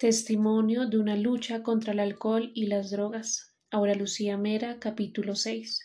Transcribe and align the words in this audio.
Testimonio 0.00 0.86
de 0.86 0.96
una 0.96 1.14
lucha 1.14 1.62
contra 1.62 1.92
el 1.92 2.00
alcohol 2.00 2.52
y 2.54 2.68
las 2.68 2.90
drogas. 2.90 3.54
Aura 3.70 3.94
Lucía 3.94 4.38
Mera, 4.38 4.78
capítulo 4.78 5.34
6. 5.34 5.78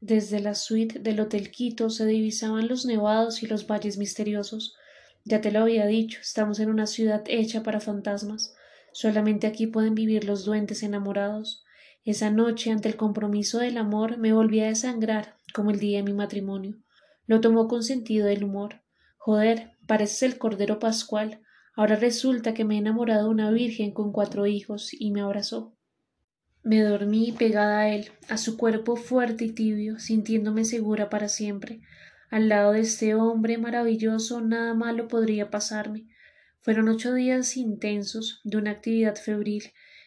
Desde 0.00 0.40
la 0.40 0.56
suite 0.56 0.98
del 0.98 1.20
Hotel 1.20 1.52
Quito 1.52 1.90
se 1.90 2.06
divisaban 2.06 2.66
los 2.66 2.86
nevados 2.86 3.44
y 3.44 3.46
los 3.46 3.68
valles 3.68 3.98
misteriosos. 3.98 4.74
Ya 5.24 5.40
te 5.40 5.52
lo 5.52 5.60
había 5.60 5.86
dicho, 5.86 6.18
estamos 6.20 6.58
en 6.58 6.70
una 6.70 6.88
ciudad 6.88 7.22
hecha 7.28 7.62
para 7.62 7.78
fantasmas. 7.78 8.52
Solamente 8.92 9.46
aquí 9.46 9.68
pueden 9.68 9.94
vivir 9.94 10.24
los 10.24 10.44
duendes 10.44 10.82
enamorados. 10.82 11.62
Esa 12.04 12.30
noche, 12.30 12.72
ante 12.72 12.88
el 12.88 12.96
compromiso 12.96 13.60
del 13.60 13.78
amor, 13.78 14.18
me 14.18 14.32
volví 14.32 14.58
a 14.58 14.66
desangrar, 14.66 15.36
como 15.54 15.70
el 15.70 15.78
día 15.78 15.98
de 15.98 16.02
mi 16.02 16.14
matrimonio. 16.14 16.78
Lo 17.28 17.40
tomó 17.40 17.68
con 17.68 17.84
sentido 17.84 18.26
del 18.26 18.42
humor. 18.42 18.82
Joder, 19.18 19.70
pareces 19.86 20.24
el 20.24 20.36
Cordero 20.36 20.80
Pascual. 20.80 21.43
Ahora 21.76 21.96
resulta 21.96 22.54
que 22.54 22.64
me 22.64 22.76
he 22.76 22.78
enamorado 22.78 23.24
de 23.24 23.30
una 23.30 23.50
virgen 23.50 23.90
con 23.90 24.12
cuatro 24.12 24.46
hijos 24.46 24.90
y 24.92 25.10
me 25.10 25.22
abrazó. 25.22 25.76
Me 26.62 26.80
dormí 26.80 27.32
pegada 27.32 27.80
a 27.80 27.88
él, 27.88 28.10
a 28.28 28.38
su 28.38 28.56
cuerpo 28.56 28.96
fuerte 28.96 29.44
y 29.44 29.52
tibio, 29.52 29.98
sintiéndome 29.98 30.64
segura 30.64 31.10
para 31.10 31.28
siempre. 31.28 31.80
Al 32.30 32.48
lado 32.48 32.72
de 32.72 32.80
este 32.80 33.14
hombre 33.14 33.58
maravilloso 33.58 34.40
nada 34.40 34.72
malo 34.72 35.08
podría 35.08 35.50
pasarme. 35.50 36.06
Fueron 36.60 36.88
ocho 36.88 37.12
días 37.12 37.56
intensos, 37.56 38.40
de 38.44 38.56
una 38.56 38.70
actividad 38.70 39.16
febril. 39.16 39.64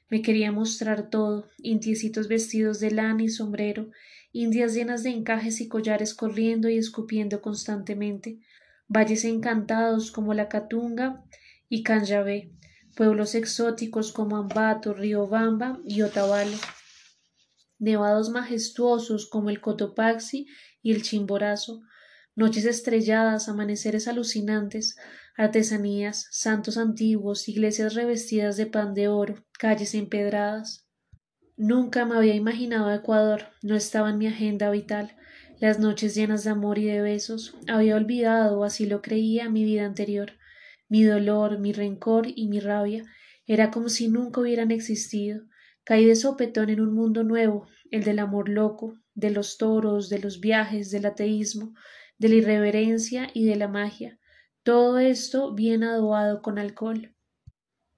Me 0.10 0.22
quería 0.22 0.54
mostrar 0.54 1.10
todo, 1.10 1.50
indiecitos 1.58 2.30
vestidos 2.30 2.80
de 2.80 2.92
lana 2.92 3.24
y 3.24 3.30
sombrero, 3.30 3.92
indias 4.32 4.74
llenas 4.74 5.04
de 5.04 5.10
encajes 5.10 5.60
y 5.60 5.68
collares 5.68 6.16
corriendo 6.16 6.70
y 6.70 6.78
escupiendo 6.78 7.42
constantemente, 7.42 8.40
valles 8.88 9.26
encantados 9.26 10.12
como 10.12 10.34
la 10.34 10.48
Catunga 10.48 11.24
y 11.70 11.84
Canjabé, 11.84 12.52
pueblos 12.96 13.36
exóticos 13.36 14.12
como 14.12 14.38
Ambato, 14.38 14.94
Riobamba 14.94 15.80
y 15.86 16.02
Otavalo, 16.02 16.58
nevados 17.80 18.30
majestuosos 18.30 19.30
como 19.30 19.50
el 19.50 19.62
Cotopaxi 19.62 20.48
y 20.82 20.92
el 20.92 21.04
Chimborazo, 21.04 21.82
noches 22.36 22.66
estrelladas, 22.66 23.50
amaneceres 23.50 24.08
alucinantes, 24.08 24.96
artesanías, 25.36 26.28
santos 26.32 26.78
antiguos, 26.78 27.48
iglesias 27.48 27.94
revestidas 27.94 28.58
de 28.58 28.66
pan 28.66 28.94
de 28.94 29.08
oro, 29.08 29.46
calles 29.60 29.94
empedradas. 29.94 30.88
Nunca 31.56 32.06
me 32.06 32.16
había 32.16 32.36
imaginado 32.36 32.94
Ecuador, 32.94 33.50
no 33.62 33.76
estaba 33.76 34.10
en 34.10 34.18
mi 34.18 34.28
agenda 34.28 34.70
vital. 34.70 35.16
Las 35.60 35.80
noches 35.80 36.14
llenas 36.14 36.44
de 36.44 36.52
amor 36.52 36.78
y 36.78 36.86
de 36.86 37.02
besos, 37.02 37.56
había 37.68 37.96
olvidado, 37.96 38.64
así 38.64 38.86
lo 38.86 39.02
creía, 39.02 39.50
mi 39.50 39.64
vida 39.64 39.86
anterior. 39.86 40.34
Mi 40.90 41.04
dolor, 41.04 41.60
mi 41.60 41.74
rencor 41.74 42.28
y 42.28 42.48
mi 42.48 42.60
rabia 42.60 43.04
era 43.46 43.72
como 43.72 43.90
si 43.90 44.08
nunca 44.08 44.42
hubieran 44.42 44.72
existido. 44.72 45.44
Caí 45.84 46.06
de 46.06 46.16
sopetón 46.16 46.70
en 46.70 46.82
un 46.82 46.94
mundo 46.94 47.24
nuevo, 47.24 47.68
el 47.92 48.04
del 48.04 48.20
amor 48.20 48.50
loco, 48.50 49.00
de 49.14 49.32
los 49.32 49.58
toros, 49.58 50.10
de 50.10 50.20
los 50.20 50.40
viajes, 50.40 50.92
del 50.92 51.06
ateísmo, 51.06 51.74
de 52.18 52.30
la 52.30 52.36
irreverencia 52.36 53.30
y 53.34 53.46
de 53.46 53.56
la 53.56 53.68
magia. 53.68 54.20
Todo 54.64 55.00
esto 55.00 55.54
bien 55.54 55.84
adobado 55.84 56.42
con 56.42 56.60
alcohol. 56.60 57.16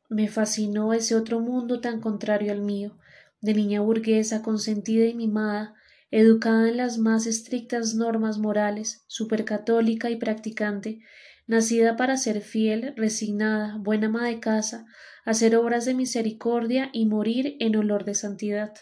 Me 0.07 0.27
fascinó 0.27 0.93
ese 0.93 1.15
otro 1.15 1.39
mundo 1.39 1.81
tan 1.81 1.99
contrario 1.99 2.51
al 2.51 2.61
mío, 2.61 2.97
de 3.41 3.53
niña 3.53 3.81
burguesa 3.81 4.41
consentida 4.41 5.05
y 5.05 5.13
mimada, 5.13 5.75
educada 6.11 6.69
en 6.69 6.77
las 6.77 6.97
más 6.97 7.27
estrictas 7.27 7.95
normas 7.95 8.37
morales, 8.37 9.03
supercatólica 9.07 10.09
y 10.09 10.15
practicante, 10.15 11.01
nacida 11.49 11.97
para 11.97 12.15
ser 12.15 12.41
fiel, 12.41 12.93
resignada, 12.95 13.75
buena 13.79 14.05
ama 14.05 14.27
de 14.27 14.39
casa, 14.39 14.85
hacer 15.25 15.55
obras 15.55 15.83
de 15.83 15.95
misericordia 15.95 16.91
y 16.93 17.07
morir 17.07 17.55
en 17.59 17.75
olor 17.75 18.05
de 18.05 18.13
santidad. 18.13 18.75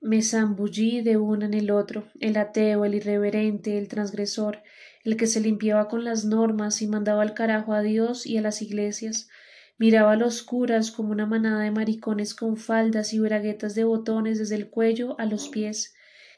Me 0.00 0.22
zambullí 0.22 1.00
de 1.00 1.16
uno 1.16 1.44
en 1.44 1.54
el 1.54 1.72
otro, 1.72 2.04
el 2.20 2.36
ateo, 2.36 2.84
el 2.84 2.94
irreverente, 2.94 3.78
el 3.78 3.88
transgresor, 3.88 4.62
el 5.02 5.16
que 5.16 5.26
se 5.26 5.40
limpiaba 5.40 5.88
con 5.88 6.04
las 6.04 6.24
normas 6.24 6.82
y 6.82 6.86
mandaba 6.86 7.20
al 7.22 7.34
carajo 7.34 7.72
a 7.72 7.82
Dios 7.82 8.26
y 8.26 8.36
a 8.36 8.42
las 8.42 8.62
iglesias, 8.62 9.28
miraba 9.76 10.12
a 10.12 10.16
los 10.16 10.44
curas 10.44 10.92
como 10.92 11.10
una 11.10 11.26
manada 11.26 11.64
de 11.64 11.72
maricones 11.72 12.32
con 12.32 12.58
faldas 12.58 13.12
y 13.12 13.18
braguetas 13.18 13.74
de 13.74 13.82
botones 13.82 14.38
desde 14.38 14.54
el 14.54 14.70
cuello 14.70 15.18
a 15.18 15.26
los 15.26 15.48
pies, 15.48 15.94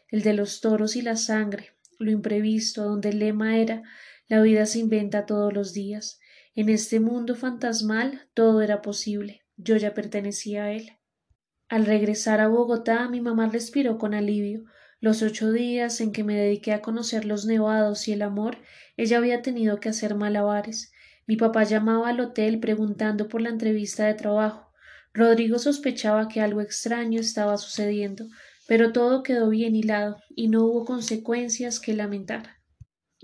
el 0.08 0.22
de 0.22 0.32
los 0.32 0.62
toros 0.62 0.96
y 0.96 1.02
la 1.02 1.16
sangre, 1.16 1.72
lo 1.98 2.10
imprevisto, 2.10 2.84
donde 2.84 3.10
el 3.10 3.18
lema 3.18 3.58
era 3.58 3.82
la 4.26 4.40
vida 4.40 4.64
se 4.64 4.78
inventa 4.78 5.26
todos 5.26 5.52
los 5.52 5.74
días. 5.74 6.18
En 6.54 6.70
este 6.70 6.98
mundo 6.98 7.34
fantasmal 7.34 8.28
todo 8.32 8.62
era 8.62 8.80
posible. 8.80 9.42
Yo 9.56 9.76
ya 9.76 9.92
pertenecía 9.92 10.64
a 10.64 10.72
él. 10.72 10.92
Al 11.68 11.84
regresar 11.84 12.40
a 12.40 12.48
Bogotá, 12.48 13.08
mi 13.08 13.20
mamá 13.20 13.50
respiró 13.50 13.98
con 13.98 14.14
alivio. 14.14 14.64
Los 14.98 15.20
ocho 15.22 15.52
días 15.52 16.00
en 16.00 16.12
que 16.12 16.24
me 16.24 16.36
dediqué 16.36 16.72
a 16.72 16.80
conocer 16.80 17.26
los 17.26 17.44
nevados 17.44 18.08
y 18.08 18.12
el 18.12 18.22
amor, 18.22 18.58
ella 18.96 19.18
había 19.18 19.42
tenido 19.42 19.78
que 19.78 19.90
hacer 19.90 20.14
malabares. 20.14 20.92
Mi 21.26 21.36
papá 21.36 21.64
llamaba 21.64 22.08
al 22.08 22.20
hotel 22.20 22.60
preguntando 22.60 23.28
por 23.28 23.42
la 23.42 23.50
entrevista 23.50 24.06
de 24.06 24.14
trabajo. 24.14 24.72
Rodrigo 25.12 25.58
sospechaba 25.58 26.28
que 26.28 26.40
algo 26.40 26.62
extraño 26.62 27.20
estaba 27.20 27.58
sucediendo, 27.58 28.26
pero 28.66 28.92
todo 28.92 29.22
quedó 29.22 29.50
bien 29.50 29.76
hilado 29.76 30.16
y 30.34 30.48
no 30.48 30.64
hubo 30.64 30.86
consecuencias 30.86 31.78
que 31.78 31.94
lamentar. 31.94 32.53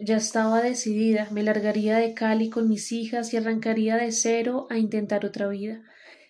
Ya 0.02 0.16
estaba 0.16 0.62
decidida, 0.62 1.28
me 1.30 1.42
largaría 1.42 1.98
de 1.98 2.14
Cali 2.14 2.48
con 2.48 2.70
mis 2.70 2.90
hijas 2.90 3.34
y 3.34 3.36
arrancaría 3.36 3.98
de 3.98 4.12
cero 4.12 4.66
a 4.70 4.78
intentar 4.78 5.26
otra 5.26 5.46
vida. 5.46 5.82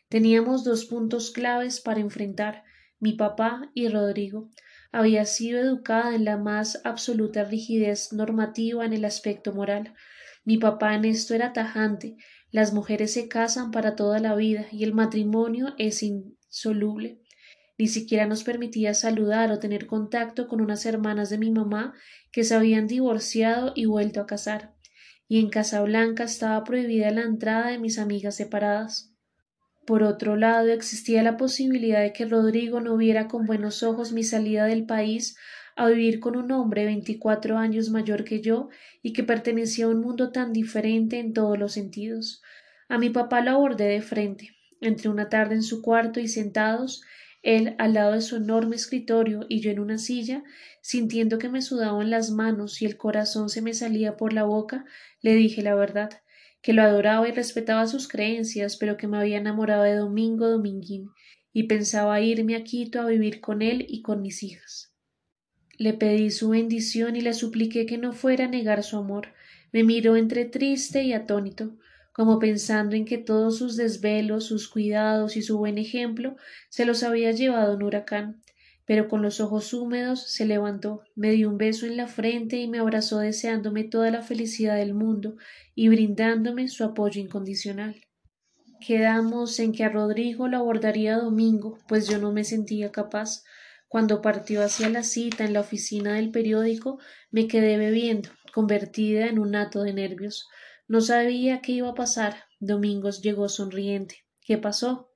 Teníamos 0.08 0.64
dos 0.64 0.86
puntos 0.86 1.30
claves 1.30 1.80
para 1.80 2.00
enfrentar 2.00 2.64
mi 2.98 3.12
papá 3.12 3.70
y 3.72 3.86
Rodrigo. 3.86 4.50
Había 4.90 5.24
sido 5.24 5.60
educada 5.60 6.16
en 6.16 6.24
la 6.24 6.36
más 6.36 6.80
absoluta 6.82 7.44
rigidez 7.44 8.12
normativa 8.12 8.84
en 8.84 8.92
el 8.92 9.04
aspecto 9.04 9.52
moral. 9.52 9.94
Mi 10.44 10.58
papá 10.58 10.96
en 10.96 11.04
esto 11.04 11.36
era 11.36 11.52
tajante. 11.52 12.16
Las 12.50 12.72
mujeres 12.72 13.12
se 13.12 13.28
casan 13.28 13.70
para 13.70 13.94
toda 13.94 14.18
la 14.18 14.34
vida 14.34 14.66
y 14.72 14.82
el 14.82 14.94
matrimonio 14.94 15.74
es 15.78 16.02
insoluble. 16.02 17.20
Ni 17.80 17.86
siquiera 17.86 18.26
nos 18.26 18.44
permitía 18.44 18.92
saludar 18.92 19.50
o 19.50 19.58
tener 19.58 19.86
contacto 19.86 20.48
con 20.48 20.60
unas 20.60 20.84
hermanas 20.84 21.30
de 21.30 21.38
mi 21.38 21.50
mamá 21.50 21.94
que 22.30 22.44
se 22.44 22.54
habían 22.54 22.86
divorciado 22.86 23.72
y 23.74 23.86
vuelto 23.86 24.20
a 24.20 24.26
casar. 24.26 24.74
Y 25.28 25.40
en 25.40 25.48
Casablanca 25.48 26.24
estaba 26.24 26.62
prohibida 26.62 27.10
la 27.10 27.22
entrada 27.22 27.70
de 27.70 27.78
mis 27.78 27.98
amigas 27.98 28.36
separadas. 28.36 29.14
Por 29.86 30.02
otro 30.02 30.36
lado, 30.36 30.68
existía 30.68 31.22
la 31.22 31.38
posibilidad 31.38 32.02
de 32.02 32.12
que 32.12 32.26
Rodrigo 32.26 32.82
no 32.82 32.98
viera 32.98 33.28
con 33.28 33.46
buenos 33.46 33.82
ojos 33.82 34.12
mi 34.12 34.24
salida 34.24 34.66
del 34.66 34.84
país 34.84 35.38
a 35.74 35.88
vivir 35.88 36.20
con 36.20 36.36
un 36.36 36.52
hombre 36.52 36.84
veinticuatro 36.84 37.56
años 37.56 37.88
mayor 37.88 38.24
que 38.24 38.42
yo 38.42 38.68
y 39.02 39.14
que 39.14 39.24
pertenecía 39.24 39.86
a 39.86 39.88
un 39.88 40.02
mundo 40.02 40.32
tan 40.32 40.52
diferente 40.52 41.18
en 41.18 41.32
todos 41.32 41.58
los 41.58 41.72
sentidos. 41.72 42.42
A 42.90 42.98
mi 42.98 43.08
papá 43.08 43.40
lo 43.40 43.52
abordé 43.52 43.86
de 43.86 44.02
frente. 44.02 44.50
Entre 44.82 45.08
una 45.08 45.30
tarde 45.30 45.54
en 45.54 45.62
su 45.62 45.80
cuarto 45.80 46.20
y 46.20 46.28
sentados, 46.28 47.02
él 47.42 47.74
al 47.78 47.94
lado 47.94 48.12
de 48.12 48.20
su 48.20 48.36
enorme 48.36 48.76
escritorio 48.76 49.46
y 49.48 49.60
yo 49.60 49.70
en 49.70 49.80
una 49.80 49.98
silla, 49.98 50.44
sintiendo 50.82 51.38
que 51.38 51.48
me 51.48 51.62
sudaban 51.62 52.10
las 52.10 52.30
manos 52.30 52.82
y 52.82 52.86
el 52.86 52.96
corazón 52.96 53.48
se 53.48 53.62
me 53.62 53.74
salía 53.74 54.16
por 54.16 54.32
la 54.32 54.44
boca, 54.44 54.84
le 55.22 55.34
dije 55.34 55.62
la 55.62 55.74
verdad, 55.74 56.10
que 56.62 56.72
lo 56.72 56.82
adoraba 56.82 57.28
y 57.28 57.32
respetaba 57.32 57.86
sus 57.86 58.08
creencias, 58.08 58.76
pero 58.76 58.96
que 58.96 59.06
me 59.06 59.18
había 59.18 59.38
enamorado 59.38 59.84
de 59.84 59.94
Domingo 59.94 60.48
Dominguín, 60.48 61.10
y 61.52 61.64
pensaba 61.64 62.20
irme 62.20 62.54
a 62.54 62.64
Quito 62.64 63.00
a 63.00 63.06
vivir 63.06 63.40
con 63.40 63.62
él 63.62 63.86
y 63.88 64.02
con 64.02 64.22
mis 64.22 64.42
hijas. 64.42 64.94
Le 65.78 65.94
pedí 65.94 66.30
su 66.30 66.50
bendición 66.50 67.16
y 67.16 67.22
le 67.22 67.32
supliqué 67.32 67.86
que 67.86 67.96
no 67.96 68.12
fuera 68.12 68.44
a 68.44 68.48
negar 68.48 68.82
su 68.82 68.98
amor. 68.98 69.28
Me 69.72 69.82
miró 69.82 70.16
entre 70.16 70.44
triste 70.44 71.02
y 71.02 71.14
atónito 71.14 71.78
como 72.20 72.38
pensando 72.38 72.96
en 72.96 73.06
que 73.06 73.16
todos 73.16 73.56
sus 73.56 73.78
desvelos, 73.78 74.44
sus 74.44 74.68
cuidados 74.68 75.38
y 75.38 75.42
su 75.42 75.56
buen 75.56 75.78
ejemplo 75.78 76.36
se 76.68 76.84
los 76.84 77.02
había 77.02 77.32
llevado 77.32 77.76
un 77.76 77.82
huracán, 77.82 78.42
pero 78.84 79.08
con 79.08 79.22
los 79.22 79.40
ojos 79.40 79.72
húmedos 79.72 80.30
se 80.30 80.44
levantó, 80.44 81.02
me 81.14 81.30
dio 81.30 81.48
un 81.48 81.56
beso 81.56 81.86
en 81.86 81.96
la 81.96 82.08
frente 82.08 82.58
y 82.58 82.68
me 82.68 82.78
abrazó 82.78 83.20
deseándome 83.20 83.84
toda 83.84 84.10
la 84.10 84.20
felicidad 84.20 84.76
del 84.76 84.92
mundo 84.92 85.36
y 85.74 85.88
brindándome 85.88 86.68
su 86.68 86.84
apoyo 86.84 87.22
incondicional. 87.22 87.96
Quedamos 88.86 89.58
en 89.58 89.72
que 89.72 89.84
a 89.84 89.88
Rodrigo 89.88 90.46
lo 90.46 90.58
abordaría 90.58 91.16
domingo, 91.16 91.78
pues 91.88 92.06
yo 92.06 92.18
no 92.18 92.32
me 92.32 92.44
sentía 92.44 92.92
capaz. 92.92 93.44
Cuando 93.88 94.20
partió 94.20 94.62
hacia 94.62 94.90
la 94.90 95.04
cita 95.04 95.46
en 95.46 95.54
la 95.54 95.60
oficina 95.60 96.16
del 96.16 96.30
periódico, 96.30 96.98
me 97.30 97.48
quedé 97.48 97.78
bebiendo, 97.78 98.28
convertida 98.52 99.24
en 99.28 99.38
un 99.38 99.56
hato 99.56 99.82
de 99.82 99.94
nervios. 99.94 100.50
No 100.90 101.00
sabía 101.00 101.60
qué 101.60 101.70
iba 101.70 101.90
a 101.90 101.94
pasar. 101.94 102.34
Domingos 102.58 103.22
llegó 103.22 103.48
sonriente. 103.48 104.24
¿Qué 104.40 104.58
pasó? 104.58 105.12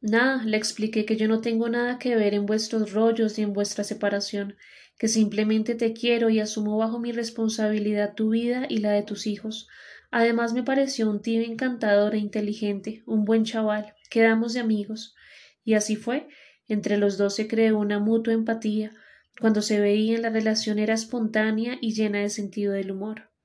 Nada, 0.00 0.42
le 0.42 0.56
expliqué 0.56 1.04
que 1.04 1.18
yo 1.18 1.28
no 1.28 1.42
tengo 1.42 1.68
nada 1.68 1.98
que 1.98 2.16
ver 2.16 2.32
en 2.32 2.46
vuestros 2.46 2.94
rollos 2.94 3.36
ni 3.36 3.44
en 3.44 3.52
vuestra 3.52 3.84
separación, 3.84 4.56
que 4.96 5.08
simplemente 5.08 5.74
te 5.74 5.92
quiero 5.92 6.30
y 6.30 6.40
asumo 6.40 6.78
bajo 6.78 6.98
mi 6.98 7.12
responsabilidad 7.12 8.14
tu 8.14 8.30
vida 8.30 8.64
y 8.70 8.78
la 8.78 8.90
de 8.92 9.02
tus 9.02 9.26
hijos. 9.26 9.68
Además 10.10 10.54
me 10.54 10.62
pareció 10.62 11.10
un 11.10 11.20
tío 11.20 11.42
encantador 11.42 12.14
e 12.14 12.18
inteligente, 12.18 13.02
un 13.04 13.26
buen 13.26 13.44
chaval, 13.44 13.92
quedamos 14.08 14.54
de 14.54 14.60
amigos. 14.60 15.14
Y 15.62 15.74
así 15.74 15.96
fue, 15.96 16.26
entre 16.68 16.96
los 16.96 17.18
dos 17.18 17.34
se 17.34 17.48
creó 17.48 17.78
una 17.78 17.98
mutua 17.98 18.32
empatía, 18.32 18.94
cuando 19.42 19.60
se 19.60 19.78
veían 19.78 20.22
la 20.22 20.30
relación 20.30 20.78
era 20.78 20.94
espontánea 20.94 21.76
y 21.82 21.92
llena 21.92 22.20
de 22.20 22.30
sentido 22.30 22.72
del 22.72 22.92
humor. 22.92 23.35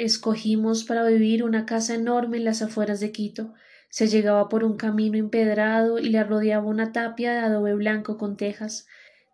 Escogimos 0.00 0.84
para 0.84 1.04
vivir 1.06 1.44
una 1.44 1.66
casa 1.66 1.94
enorme 1.94 2.38
en 2.38 2.44
las 2.46 2.62
afueras 2.62 3.00
de 3.00 3.12
Quito. 3.12 3.52
Se 3.90 4.06
llegaba 4.06 4.48
por 4.48 4.64
un 4.64 4.78
camino 4.78 5.18
empedrado 5.18 5.98
y 5.98 6.08
la 6.08 6.24
rodeaba 6.24 6.64
una 6.64 6.90
tapia 6.90 7.32
de 7.32 7.40
adobe 7.40 7.74
blanco 7.74 8.16
con 8.16 8.38
tejas. 8.38 8.86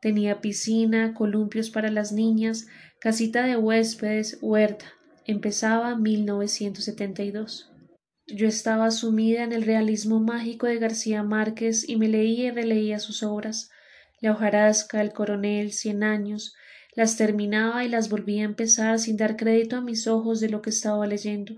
Tenía 0.02 0.40
piscina, 0.40 1.14
columpios 1.14 1.70
para 1.70 1.88
las 1.88 2.10
niñas, 2.10 2.66
casita 2.98 3.44
de 3.44 3.56
huéspedes, 3.56 4.38
huerta. 4.42 4.86
Empezaba 5.24 5.94
1972. 5.94 7.70
Yo 8.26 8.48
estaba 8.48 8.90
sumida 8.90 9.44
en 9.44 9.52
el 9.52 9.62
realismo 9.62 10.18
mágico 10.18 10.66
de 10.66 10.80
García 10.80 11.22
Márquez 11.22 11.88
y 11.88 11.94
me 11.94 12.08
leía 12.08 12.46
y 12.46 12.50
releía 12.50 12.98
sus 12.98 13.22
obras. 13.22 13.70
La 14.20 14.32
hojarasca, 14.32 15.00
el 15.00 15.12
coronel, 15.12 15.70
cien 15.70 16.02
años, 16.02 16.56
las 16.96 17.16
terminaba 17.16 17.84
y 17.84 17.88
las 17.88 18.08
volvía 18.08 18.42
a 18.42 18.46
empezar 18.46 18.98
sin 18.98 19.16
dar 19.16 19.36
crédito 19.36 19.76
a 19.76 19.80
mis 19.82 20.08
ojos 20.08 20.40
de 20.40 20.48
lo 20.48 20.62
que 20.62 20.70
estaba 20.70 21.06
leyendo. 21.06 21.54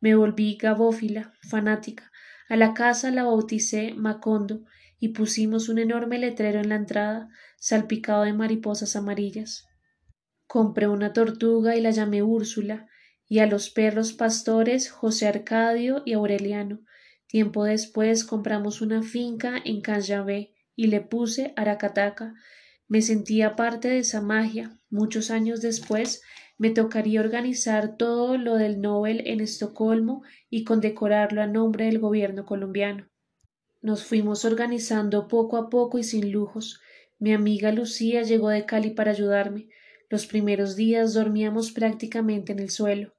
Me 0.00 0.14
volví 0.14 0.56
gabófila, 0.56 1.32
fanática. 1.48 2.12
A 2.48 2.56
la 2.56 2.74
casa 2.74 3.10
la 3.10 3.24
bauticé 3.24 3.94
Macondo 3.94 4.64
y 5.00 5.08
pusimos 5.08 5.68
un 5.68 5.78
enorme 5.78 6.18
letrero 6.18 6.60
en 6.60 6.68
la 6.68 6.76
entrada, 6.76 7.28
salpicado 7.58 8.22
de 8.22 8.34
mariposas 8.34 8.94
amarillas. 8.94 9.66
Compré 10.46 10.86
una 10.86 11.12
tortuga 11.12 11.74
y 11.74 11.80
la 11.80 11.90
llamé 11.90 12.22
Úrsula, 12.22 12.86
y 13.26 13.38
a 13.38 13.46
los 13.46 13.70
perros 13.70 14.12
pastores 14.12 14.90
José 14.90 15.26
Arcadio 15.26 16.02
y 16.04 16.12
Aureliano. 16.12 16.80
Tiempo 17.26 17.64
después 17.64 18.24
compramos 18.24 18.82
una 18.82 19.02
finca 19.02 19.54
en 19.64 19.80
Canyabé 19.80 20.52
y 20.76 20.88
le 20.88 21.00
puse 21.00 21.54
Aracataca. 21.56 22.34
Me 22.88 23.02
sentía 23.02 23.56
parte 23.56 23.88
de 23.88 23.98
esa 23.98 24.20
magia. 24.20 24.78
Muchos 24.90 25.30
años 25.30 25.60
después 25.60 26.22
me 26.58 26.70
tocaría 26.70 27.20
organizar 27.20 27.96
todo 27.96 28.36
lo 28.36 28.56
del 28.56 28.80
Nobel 28.80 29.22
en 29.26 29.40
Estocolmo 29.40 30.22
y 30.50 30.64
condecorarlo 30.64 31.42
a 31.42 31.46
nombre 31.46 31.86
del 31.86 31.98
gobierno 31.98 32.44
colombiano. 32.44 33.08
Nos 33.80 34.04
fuimos 34.04 34.44
organizando 34.44 35.26
poco 35.26 35.56
a 35.56 35.68
poco 35.68 35.98
y 35.98 36.04
sin 36.04 36.30
lujos. 36.30 36.80
Mi 37.18 37.32
amiga 37.32 37.72
Lucía 37.72 38.22
llegó 38.22 38.48
de 38.48 38.64
Cali 38.64 38.90
para 38.90 39.10
ayudarme. 39.10 39.68
Los 40.08 40.26
primeros 40.26 40.76
días 40.76 41.14
dormíamos 41.14 41.72
prácticamente 41.72 42.52
en 42.52 42.60
el 42.60 42.70
suelo. 42.70 43.14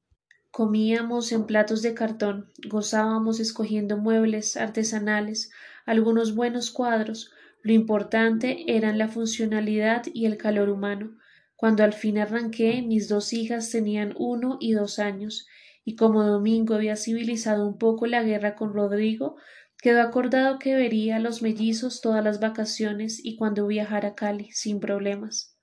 Comíamos 0.52 1.32
en 1.32 1.46
platos 1.48 1.82
de 1.82 1.96
cartón, 1.96 2.52
gozábamos 2.70 3.40
escogiendo 3.40 3.98
muebles 3.98 4.56
artesanales, 4.56 5.50
algunos 5.86 6.36
buenos 6.36 6.70
cuadros, 6.70 7.32
lo 7.64 7.72
importante 7.72 8.76
eran 8.76 8.98
la 8.98 9.08
funcionalidad 9.08 10.04
y 10.14 10.26
el 10.26 10.38
calor 10.38 10.70
humano. 10.70 11.18
Cuando 11.56 11.84
al 11.84 11.94
fin 11.94 12.18
arranqué, 12.18 12.82
mis 12.82 13.08
dos 13.08 13.32
hijas 13.32 13.72
tenían 13.72 14.14
uno 14.18 14.58
y 14.60 14.74
dos 14.74 15.00
años, 15.00 15.48
y 15.86 15.96
como 15.96 16.24
Domingo 16.24 16.76
había 16.76 16.98
civilizado 16.98 17.66
un 17.66 17.78
poco 17.78 18.06
la 18.06 18.22
guerra 18.22 18.56
con 18.56 18.74
Rodrigo, 18.74 19.38
quedó 19.82 20.02
acordado 20.02 20.60
que 20.60 20.76
vería 20.76 21.16
a 21.16 21.20
los 21.20 21.42
mellizos 21.42 22.02
todas 22.02 22.24
las 22.24 22.42
vacaciones 22.42 23.24
y 23.24 23.38
cuando 23.38 23.66
viajara 23.66 24.10
a 24.10 24.16
Cali, 24.16 24.52
sin 24.52 24.82
problemas. 24.82 25.58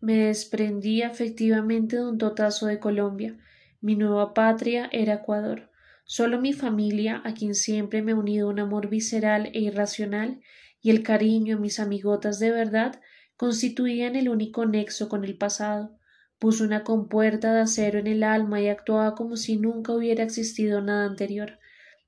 Me 0.00 0.14
desprendí 0.26 1.02
efectivamente 1.02 1.96
de 1.96 2.06
un 2.06 2.18
totazo 2.18 2.66
de 2.66 2.78
Colombia, 2.78 3.36
mi 3.80 3.94
nueva 3.94 4.34
patria 4.34 4.88
era 4.92 5.14
Ecuador. 5.14 5.70
Solo 6.04 6.40
mi 6.40 6.52
familia, 6.52 7.22
a 7.24 7.34
quien 7.34 7.54
siempre 7.54 8.02
me 8.02 8.12
ha 8.12 8.16
unido 8.16 8.48
un 8.48 8.58
amor 8.58 8.88
visceral 8.88 9.50
e 9.52 9.60
irracional, 9.60 10.40
y 10.80 10.90
el 10.90 11.02
cariño 11.02 11.56
a 11.56 11.60
mis 11.60 11.80
amigotas 11.80 12.38
de 12.38 12.50
verdad, 12.50 13.00
constituían 13.36 14.16
el 14.16 14.28
único 14.28 14.66
nexo 14.66 15.08
con 15.08 15.24
el 15.24 15.36
pasado. 15.36 15.96
Puso 16.38 16.64
una 16.64 16.84
compuerta 16.84 17.52
de 17.52 17.60
acero 17.60 17.98
en 17.98 18.06
el 18.06 18.22
alma 18.22 18.60
y 18.60 18.68
actuaba 18.68 19.14
como 19.14 19.36
si 19.36 19.56
nunca 19.56 19.92
hubiera 19.92 20.22
existido 20.22 20.80
nada 20.80 21.06
anterior. 21.06 21.58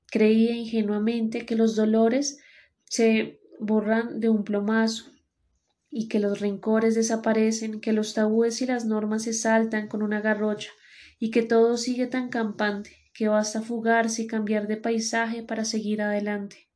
Creía 0.07 0.55
ingenuamente 0.55 1.45
que 1.45 1.55
los 1.55 1.75
dolores 1.75 2.39
se 2.85 3.39
borran 3.59 4.19
de 4.19 4.29
un 4.29 4.43
plomazo 4.43 5.11
y 5.89 6.07
que 6.07 6.19
los 6.19 6.39
rencores 6.39 6.95
desaparecen, 6.95 7.81
que 7.81 7.91
los 7.91 8.13
tabúes 8.13 8.61
y 8.61 8.65
las 8.65 8.85
normas 8.85 9.23
se 9.23 9.33
saltan 9.33 9.87
con 9.87 10.01
una 10.01 10.21
garrocha, 10.21 10.71
y 11.19 11.31
que 11.31 11.43
todo 11.43 11.77
sigue 11.77 12.07
tan 12.07 12.29
campante 12.29 12.91
que 13.13 13.27
basta 13.27 13.61
fugarse 13.61 14.23
y 14.23 14.27
cambiar 14.27 14.67
de 14.67 14.77
paisaje 14.77 15.43
para 15.43 15.65
seguir 15.65 16.01
adelante. 16.01 16.70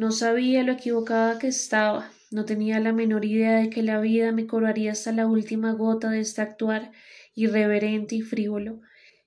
No 0.00 0.12
sabía 0.12 0.62
lo 0.62 0.72
equivocada 0.72 1.38
que 1.38 1.48
estaba, 1.48 2.10
no 2.30 2.46
tenía 2.46 2.80
la 2.80 2.94
menor 2.94 3.26
idea 3.26 3.58
de 3.58 3.68
que 3.68 3.82
la 3.82 4.00
vida 4.00 4.32
me 4.32 4.46
cobraría 4.46 4.92
hasta 4.92 5.12
la 5.12 5.26
última 5.26 5.72
gota 5.72 6.08
de 6.08 6.20
este 6.20 6.40
actuar 6.40 6.90
irreverente 7.34 8.14
y 8.14 8.22
frívolo, 8.22 8.80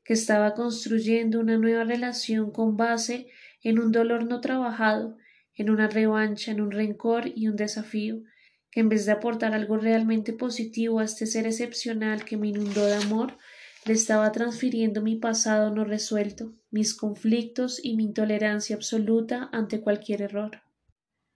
que 0.04 0.14
estaba 0.14 0.56
construyendo 0.56 1.40
una 1.40 1.60
nueva 1.60 1.84
relación 1.84 2.50
con 2.50 2.76
base 2.76 3.28
en 3.62 3.78
un 3.78 3.92
dolor 3.92 4.26
no 4.26 4.42
trabajado, 4.42 5.16
en 5.54 5.70
una 5.70 5.88
revancha, 5.90 6.52
en 6.52 6.60
un 6.60 6.72
rencor 6.72 7.26
y 7.36 7.50
un 7.50 7.56
desafío, 7.56 8.24
que 8.72 8.80
en 8.80 8.90
vez 8.90 9.06
de 9.06 9.12
aportar 9.12 9.54
algo 9.54 9.78
realmente 9.78 10.34
positivo 10.34 11.02
a 11.02 11.04
este 11.04 11.28
ser 11.28 11.46
excepcional 11.46 12.26
que 12.26 12.36
me 12.36 12.48
inundó 12.48 12.84
de 12.84 12.96
amor, 12.96 13.38
le 13.86 13.94
estaba 13.94 14.32
transfiriendo 14.32 15.02
mi 15.02 15.16
pasado 15.16 15.70
no 15.70 15.84
resuelto, 15.84 16.54
mis 16.72 16.94
conflictos 16.94 17.84
y 17.84 17.96
mi 17.96 18.06
intolerancia 18.06 18.76
absoluta 18.76 19.50
ante 19.52 19.82
cualquier 19.82 20.22
error. 20.22 20.62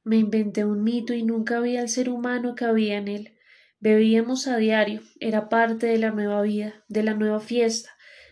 Me 0.03 0.17
inventé 0.17 0.63
un 0.63 0.83
mito 0.83 1.13
y 1.13 1.23
nunca 1.23 1.59
vi 1.59 1.75
al 1.75 1.89
ser 1.89 2.09
humano 2.09 2.55
que 2.55 2.63
había 2.63 2.97
en 2.97 3.09
él. 3.09 3.37
Bebíamos 3.79 4.47
a 4.47 4.57
diario, 4.57 5.01
era 5.19 5.49
parte 5.49 5.87
de 5.87 5.97
la 5.97 6.11
nueva 6.11 6.41
vida, 6.41 6.85
de 6.87 7.03
la 7.03 7.13
nueva 7.13 7.41
fiesta, 7.41 7.89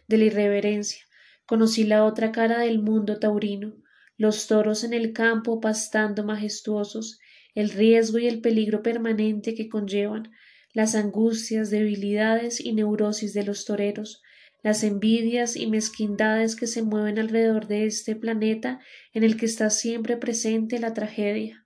de 0.08 0.18
la 0.18 0.24
irreverencia. 0.26 1.04
Conocí 1.46 1.84
la 1.84 2.06
otra 2.06 2.32
cara 2.32 2.60
del 2.60 2.82
mundo 2.82 3.20
taurino, 3.20 3.76
los 4.18 4.48
toros 4.48 4.84
en 4.86 4.94
el 4.94 5.12
campo 5.12 5.60
pastando 5.60 6.24
majestuosos, 6.24 7.20
el 7.54 7.70
riesgo 7.70 8.20
y 8.20 8.28
el 8.28 8.42
peligro 8.42 8.82
permanente 8.82 9.54
que 9.54 9.68
conllevan, 9.68 10.32
las 10.76 10.94
angustias, 10.94 11.70
debilidades 11.72 12.60
y 12.60 12.74
neurosis 12.74 13.34
de 13.34 13.46
los 13.46 13.64
toreros, 13.64 14.22
las 14.62 14.84
envidias 14.84 15.56
y 15.56 15.68
mezquindades 15.68 16.58
que 16.58 16.68
se 16.68 16.84
mueven 16.84 17.18
alrededor 17.18 17.68
de 17.68 17.86
este 17.86 18.14
planeta 18.14 18.82
en 19.14 19.24
el 19.24 19.38
que 19.38 19.46
está 19.46 19.70
siempre 19.70 20.18
presente 20.18 20.78
la 20.80 20.94
tragedia. 20.94 21.66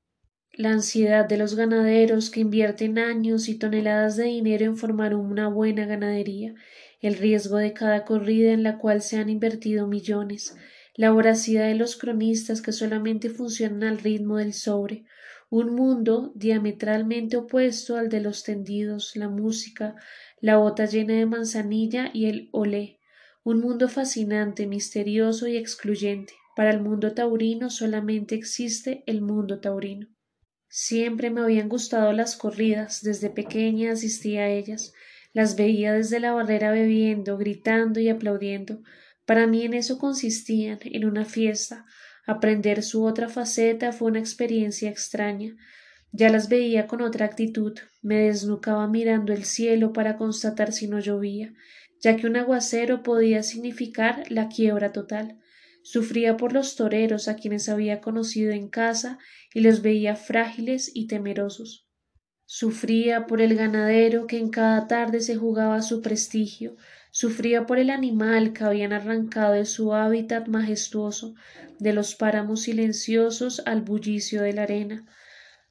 La 0.53 0.69
ansiedad 0.69 1.27
de 1.27 1.37
los 1.37 1.55
ganaderos 1.55 2.29
que 2.29 2.41
invierten 2.41 2.99
años 2.99 3.49
y 3.49 3.57
toneladas 3.57 4.15
de 4.15 4.25
dinero 4.25 4.65
en 4.65 4.77
formar 4.77 5.15
una 5.15 5.47
buena 5.47 5.87
ganadería, 5.87 6.53
el 7.01 7.15
riesgo 7.15 7.57
de 7.57 7.73
cada 7.73 8.05
corrida 8.05 8.51
en 8.51 8.61
la 8.61 8.77
cual 8.77 9.01
se 9.01 9.17
han 9.17 9.29
invertido 9.29 9.87
millones, 9.87 10.55
la 10.93 11.09
voracidad 11.09 11.65
de 11.65 11.75
los 11.75 11.95
cronistas 11.95 12.61
que 12.61 12.73
solamente 12.73 13.31
funcionan 13.31 13.85
al 13.85 13.97
ritmo 13.97 14.37
del 14.37 14.53
sobre, 14.53 15.05
un 15.49 15.73
mundo 15.73 16.31
diametralmente 16.35 17.37
opuesto 17.37 17.97
al 17.97 18.09
de 18.09 18.21
los 18.21 18.43
tendidos, 18.43 19.15
la 19.15 19.29
música, 19.29 19.95
la 20.39 20.57
bota 20.57 20.85
llena 20.85 21.15
de 21.15 21.25
manzanilla 21.25 22.11
y 22.13 22.27
el 22.27 22.49
olé, 22.51 22.99
un 23.43 23.59
mundo 23.59 23.89
fascinante, 23.89 24.67
misterioso 24.67 25.47
y 25.47 25.57
excluyente. 25.57 26.33
Para 26.55 26.71
el 26.71 26.81
mundo 26.81 27.13
taurino 27.13 27.69
solamente 27.69 28.35
existe 28.35 29.03
el 29.07 29.21
mundo 29.21 29.59
taurino. 29.59 30.07
Siempre 30.67 31.31
me 31.31 31.41
habían 31.41 31.67
gustado 31.67 32.13
las 32.13 32.35
corridas, 32.35 33.01
desde 33.01 33.29
pequeña 33.29 33.93
asistí 33.93 34.37
a 34.37 34.49
ellas, 34.49 34.93
las 35.33 35.55
veía 35.55 35.93
desde 35.93 36.19
la 36.19 36.31
barrera 36.31 36.71
bebiendo, 36.71 37.37
gritando 37.37 37.99
y 37.99 38.09
aplaudiendo. 38.09 38.81
Para 39.25 39.47
mí 39.47 39.63
en 39.63 39.73
eso 39.73 39.97
consistían, 39.97 40.79
en 40.83 41.05
una 41.05 41.25
fiesta, 41.25 41.85
Aprender 42.29 42.83
su 42.83 43.05
otra 43.05 43.27
faceta 43.27 43.91
fue 43.91 44.09
una 44.09 44.19
experiencia 44.19 44.87
extraña. 44.87 45.57
Ya 46.11 46.29
las 46.29 46.47
veía 46.47 46.85
con 46.85 47.01
otra 47.01 47.25
actitud, 47.25 47.73
me 48.03 48.19
desnucaba 48.19 48.87
mirando 48.87 49.33
el 49.33 49.45
cielo 49.45 49.93
para 49.93 50.15
constatar 50.15 50.71
si 50.71 50.87
no 50.87 50.99
llovía, 50.99 51.55
ya 51.99 52.17
que 52.17 52.27
un 52.27 52.35
aguacero 52.35 53.01
podía 53.01 53.41
significar 53.41 54.31
la 54.31 54.47
quiebra 54.47 54.91
total. 54.91 55.39
Sufría 55.81 56.37
por 56.37 56.53
los 56.53 56.75
toreros 56.75 57.27
a 57.27 57.35
quienes 57.35 57.67
había 57.67 57.99
conocido 57.99 58.51
en 58.51 58.67
casa 58.69 59.17
y 59.51 59.61
los 59.61 59.81
veía 59.81 60.15
frágiles 60.15 60.91
y 60.93 61.07
temerosos. 61.07 61.87
Sufría 62.45 63.25
por 63.25 63.41
el 63.41 63.55
ganadero 63.55 64.27
que 64.27 64.37
en 64.37 64.49
cada 64.49 64.85
tarde 64.85 65.21
se 65.21 65.35
jugaba 65.35 65.81
su 65.81 66.03
prestigio, 66.03 66.75
Sufría 67.11 67.65
por 67.65 67.79
el 67.79 67.89
animal 67.89 68.53
que 68.53 68.63
habían 68.63 68.93
arrancado 68.93 69.53
de 69.53 69.65
su 69.65 69.93
hábitat 69.93 70.47
majestuoso, 70.47 71.33
de 71.79 71.93
los 71.93 72.15
páramos 72.15 72.61
silenciosos 72.61 73.63
al 73.65 73.81
bullicio 73.81 74.43
de 74.43 74.53
la 74.53 74.63
arena, 74.63 75.05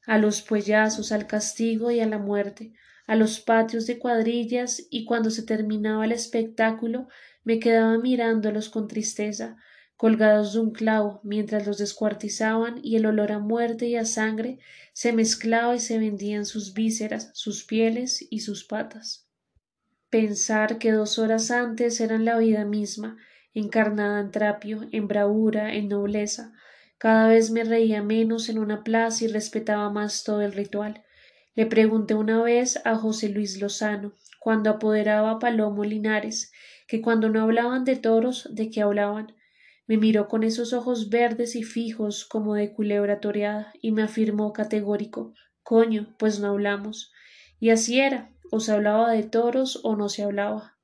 a 0.05 0.19
los 0.19 0.43
puellazos, 0.43 1.13
al 1.13 1.27
castigo 1.27 1.91
y 1.91 2.01
a 2.01 2.07
la 2.07 2.19
muerte, 2.19 2.73
a 3.07 3.15
los 3.15 3.41
patios 3.41 3.87
de 3.87 3.99
cuadrillas, 3.99 4.87
y 4.91 5.05
cuando 5.05 5.31
se 5.31 5.43
terminaba 5.43 6.05
el 6.05 6.13
espectáculo 6.13 7.09
me 7.45 7.61
quedaba 7.61 7.97
mirándolos 7.99 8.69
con 8.69 8.89
tristeza, 8.89 9.57
colgados 9.97 10.55
de 10.55 10.61
un 10.61 10.73
clavo, 10.73 11.21
mientras 11.23 11.67
los 11.67 11.79
descuartizaban 11.79 12.81
y 12.83 12.97
el 12.97 13.07
olor 13.07 13.33
a 13.33 13.39
muerte 13.39 13.87
y 13.87 13.97
a 13.97 14.05
sangre 14.05 14.59
se 14.93 15.13
mezclaba 15.13 15.77
y 15.77 15.79
se 15.79 15.99
vendían 15.99 16.47
sus 16.47 16.75
vísceras, 16.75 17.31
sus 17.35 17.65
pieles 17.65 18.27
y 18.29 18.41
sus 18.41 18.65
patas. 18.65 19.28
Pensar 20.11 20.79
que 20.79 20.93
dos 20.93 21.19
horas 21.19 21.51
antes 21.51 22.01
eran 22.01 22.25
la 22.25 22.39
vida 22.39 22.65
misma, 22.65 23.19
encarnada 23.53 24.21
en 24.21 24.31
trapio, 24.31 24.89
en 24.93 25.07
bravura, 25.07 25.75
en 25.75 25.89
nobleza, 25.89 26.53
cada 26.99 27.29
vez 27.29 27.51
me 27.51 27.63
reía 27.63 28.03
menos 28.03 28.49
en 28.49 28.59
una 28.59 28.83
plaza 28.83 29.25
y 29.25 29.29
respetaba 29.29 29.91
más 29.91 30.25
todo 30.25 30.43
el 30.43 30.53
ritual. 30.53 31.05
Le 31.55 31.67
pregunté 31.67 32.15
una 32.15 32.43
vez 32.43 32.81
a 32.85 32.97
José 32.97 33.29
Luis 33.29 33.61
Lozano, 33.61 34.15
cuando 34.41 34.71
apoderaba 34.71 35.33
a 35.33 35.39
Palomo 35.39 35.85
Linares, 35.85 36.53
que 36.87 37.01
cuando 37.01 37.29
no 37.29 37.43
hablaban 37.43 37.85
de 37.85 37.97
toros, 37.97 38.49
¿de 38.51 38.71
qué 38.71 38.83
hablaban? 38.83 39.35
Me 39.87 39.97
miró 39.97 40.27
con 40.27 40.43
esos 40.43 40.73
ojos 40.73 41.09
verdes 41.11 41.55
y 41.55 41.63
fijos 41.63 42.25
como 42.25 42.55
de 42.55 42.73
culebra 42.73 43.21
toreada 43.21 43.73
y 43.81 43.93
me 43.93 44.03
afirmó 44.03 44.53
categórico 44.53 45.35
Coño, 45.63 46.15
pues 46.19 46.41
no 46.41 46.49
hablamos. 46.49 47.13
Y 47.61 47.71
así 47.71 48.01
era, 48.01 48.31
o 48.51 48.61
se 48.61 48.73
hablaba 48.73 49.13
de 49.13 49.23
toros 49.23 49.81
o 49.83 49.97
no 49.97 50.09
se 50.09 50.23
hablaba. 50.23 50.79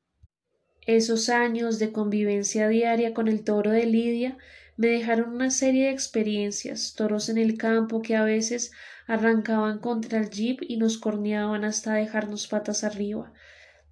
Esos 0.86 1.30
años 1.30 1.78
de 1.78 1.92
convivencia 1.92 2.68
diaria 2.68 3.14
con 3.14 3.26
el 3.26 3.42
toro 3.42 3.70
de 3.70 3.86
Lidia 3.86 4.36
me 4.76 4.88
dejaron 4.88 5.32
una 5.32 5.50
serie 5.50 5.86
de 5.86 5.92
experiencias, 5.92 6.94
toros 6.94 7.28
en 7.28 7.38
el 7.38 7.56
campo 7.56 8.02
que 8.02 8.16
a 8.16 8.24
veces 8.24 8.72
arrancaban 9.06 9.78
contra 9.78 10.18
el 10.18 10.28
jeep 10.28 10.60
y 10.60 10.76
nos 10.76 10.98
corneaban 10.98 11.64
hasta 11.64 11.94
dejarnos 11.94 12.48
patas 12.48 12.84
arriba, 12.84 13.32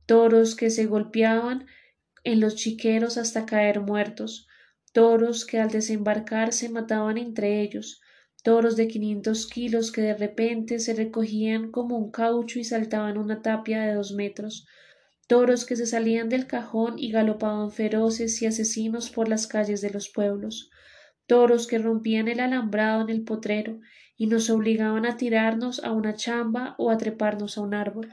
toros 0.05 0.55
que 0.55 0.69
se 0.69 0.85
golpeaban 0.85 1.67
en 2.25 2.41
los 2.41 2.57
chiqueros 2.57 3.17
hasta 3.17 3.47
caer 3.47 3.81
muertos, 3.81 4.47
toros 4.93 5.47
que 5.47 5.61
al 5.61 5.71
desembarcar 5.71 6.53
se 6.53 6.69
mataban 6.69 7.17
entre 7.17 7.63
ellos, 7.63 8.02
toros 8.43 8.77
de 8.77 8.89
quinientos 8.89 9.47
kilos 9.47 9.93
que 9.93 10.03
de 10.03 10.15
repente 10.15 10.81
se 10.81 10.95
recogían 10.95 11.71
como 11.71 11.97
un 11.97 12.11
caucho 12.11 12.59
y 12.59 12.65
saltaban 12.65 13.17
una 13.17 13.41
tapia 13.41 13.83
de 13.83 13.95
dos 13.95 14.13
metros, 14.13 14.67
toros 15.29 15.65
que 15.65 15.77
se 15.77 15.87
salían 15.87 16.29
del 16.29 16.49
cajón 16.49 16.99
y 16.99 17.13
galopaban 17.13 17.71
feroces 17.71 18.43
y 18.43 18.47
asesinos 18.47 19.11
por 19.11 19.29
las 19.29 19.47
calles 19.47 19.81
de 19.81 19.91
los 19.91 20.09
pueblos, 20.09 20.71
toros 21.27 21.69
que 21.69 21.79
rompían 21.79 22.27
el 22.27 22.41
alambrado 22.41 23.03
en 23.03 23.11
el 23.11 23.23
potrero 23.23 23.81
y 24.17 24.27
nos 24.27 24.51
obligaban 24.51 25.07
a 25.07 25.17
tirarnos 25.17 25.83
a 25.85 25.93
una 25.93 26.15
chamba 26.15 26.75
o 26.79 26.91
a 26.91 26.99
treparnos 26.99 27.57
a 27.57 27.61
un 27.63 27.75
árbol. 27.75 28.13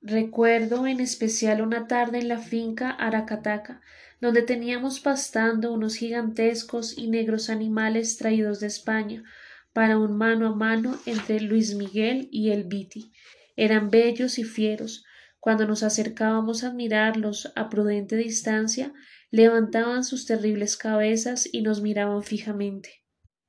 Recuerdo 0.00 0.86
en 0.86 1.00
especial 1.00 1.60
una 1.60 1.86
tarde 1.86 2.18
en 2.18 2.28
la 2.28 2.38
finca 2.38 2.90
Aracataca, 2.90 3.82
donde 4.20 4.42
teníamos 4.42 5.00
pastando 5.00 5.72
unos 5.72 5.96
gigantescos 5.96 6.96
y 6.96 7.08
negros 7.08 7.50
animales 7.50 8.16
traídos 8.16 8.60
de 8.60 8.68
España 8.68 9.24
para 9.72 9.98
un 9.98 10.16
mano 10.16 10.46
a 10.46 10.54
mano 10.54 10.98
entre 11.06 11.40
Luis 11.40 11.74
Miguel 11.74 12.28
y 12.30 12.50
el 12.50 12.64
Viti. 12.64 13.12
Eran 13.56 13.90
bellos 13.90 14.38
y 14.38 14.44
fieros, 14.44 15.04
cuando 15.40 15.66
nos 15.66 15.82
acercábamos 15.82 16.64
a 16.64 16.68
admirarlos 16.68 17.52
a 17.54 17.68
prudente 17.68 18.16
distancia, 18.16 18.92
levantaban 19.30 20.04
sus 20.04 20.26
terribles 20.26 20.76
cabezas 20.76 21.48
y 21.50 21.62
nos 21.62 21.80
miraban 21.80 22.22
fijamente. 22.22 23.04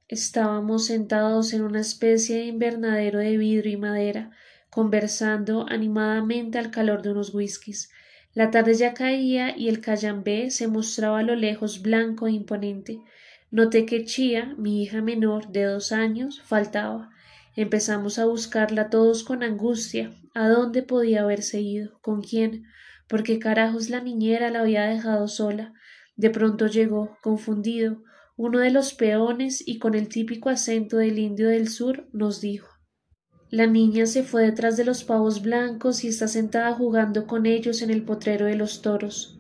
Estábamos 0.08 0.86
sentados 0.86 1.54
en 1.54 1.62
una 1.62 1.82
especie 1.82 2.38
de 2.38 2.46
invernadero 2.46 3.20
de 3.20 3.38
vidrio 3.38 3.74
y 3.74 3.78
madera, 3.78 4.32
conversando 4.70 5.66
animadamente 5.70 6.58
al 6.58 6.72
calor 6.72 7.02
de 7.02 7.12
unos 7.12 7.34
whiskies. 7.34 7.90
La 8.34 8.52
tarde 8.52 8.76
ya 8.76 8.94
caía 8.94 9.58
y 9.58 9.70
el 9.70 9.82
cayambé 9.82 10.52
se 10.52 10.68
mostraba 10.68 11.20
a 11.20 11.24
lo 11.24 11.36
lejos 11.36 11.82
blanco 11.82 12.28
e 12.28 12.32
imponente. 12.32 13.00
Noté 13.52 13.86
que 13.86 14.06
Chía, 14.06 14.54
mi 14.58 14.84
hija 14.84 15.02
menor 15.02 15.52
de 15.52 15.64
dos 15.64 15.92
años, 15.92 16.42
faltaba. 16.44 17.10
Empezamos 17.56 18.20
a 18.20 18.26
buscarla 18.26 18.90
todos 18.90 19.24
con 19.24 19.42
angustia. 19.44 20.14
¿A 20.36 20.48
dónde 20.48 20.84
podía 20.84 21.22
haberse 21.22 21.60
ido? 21.60 22.00
¿Con 22.02 22.22
quién? 22.22 22.66
¿Por 23.08 23.24
qué 23.24 23.40
carajos 23.40 23.90
la 23.90 24.02
niñera 24.02 24.52
la 24.52 24.62
había 24.62 24.84
dejado 24.84 25.28
sola? 25.28 25.74
De 26.16 26.30
pronto 26.30 26.68
llegó, 26.68 27.18
confundido, 27.24 28.04
uno 28.38 28.60
de 28.60 28.70
los 28.70 28.94
peones 28.94 29.68
y 29.68 29.80
con 29.80 29.96
el 29.96 30.08
típico 30.10 30.50
acento 30.50 30.98
del 30.98 31.18
indio 31.18 31.50
del 31.50 31.68
sur 31.68 32.08
nos 32.14 32.40
dijo 32.40 32.70
La 33.50 33.68
niña 33.68 34.06
se 34.06 34.24
fue 34.24 34.44
detrás 34.44 34.78
de 34.78 34.86
los 34.86 35.04
pavos 35.04 35.42
blancos 35.42 36.04
y 36.04 36.08
está 36.08 36.28
sentada 36.28 36.72
jugando 36.74 37.26
con 37.26 37.46
ellos 37.46 37.82
en 37.82 37.90
el 37.90 38.04
potrero 38.04 38.46
de 38.46 38.56
los 38.56 38.82
toros. 38.82 39.40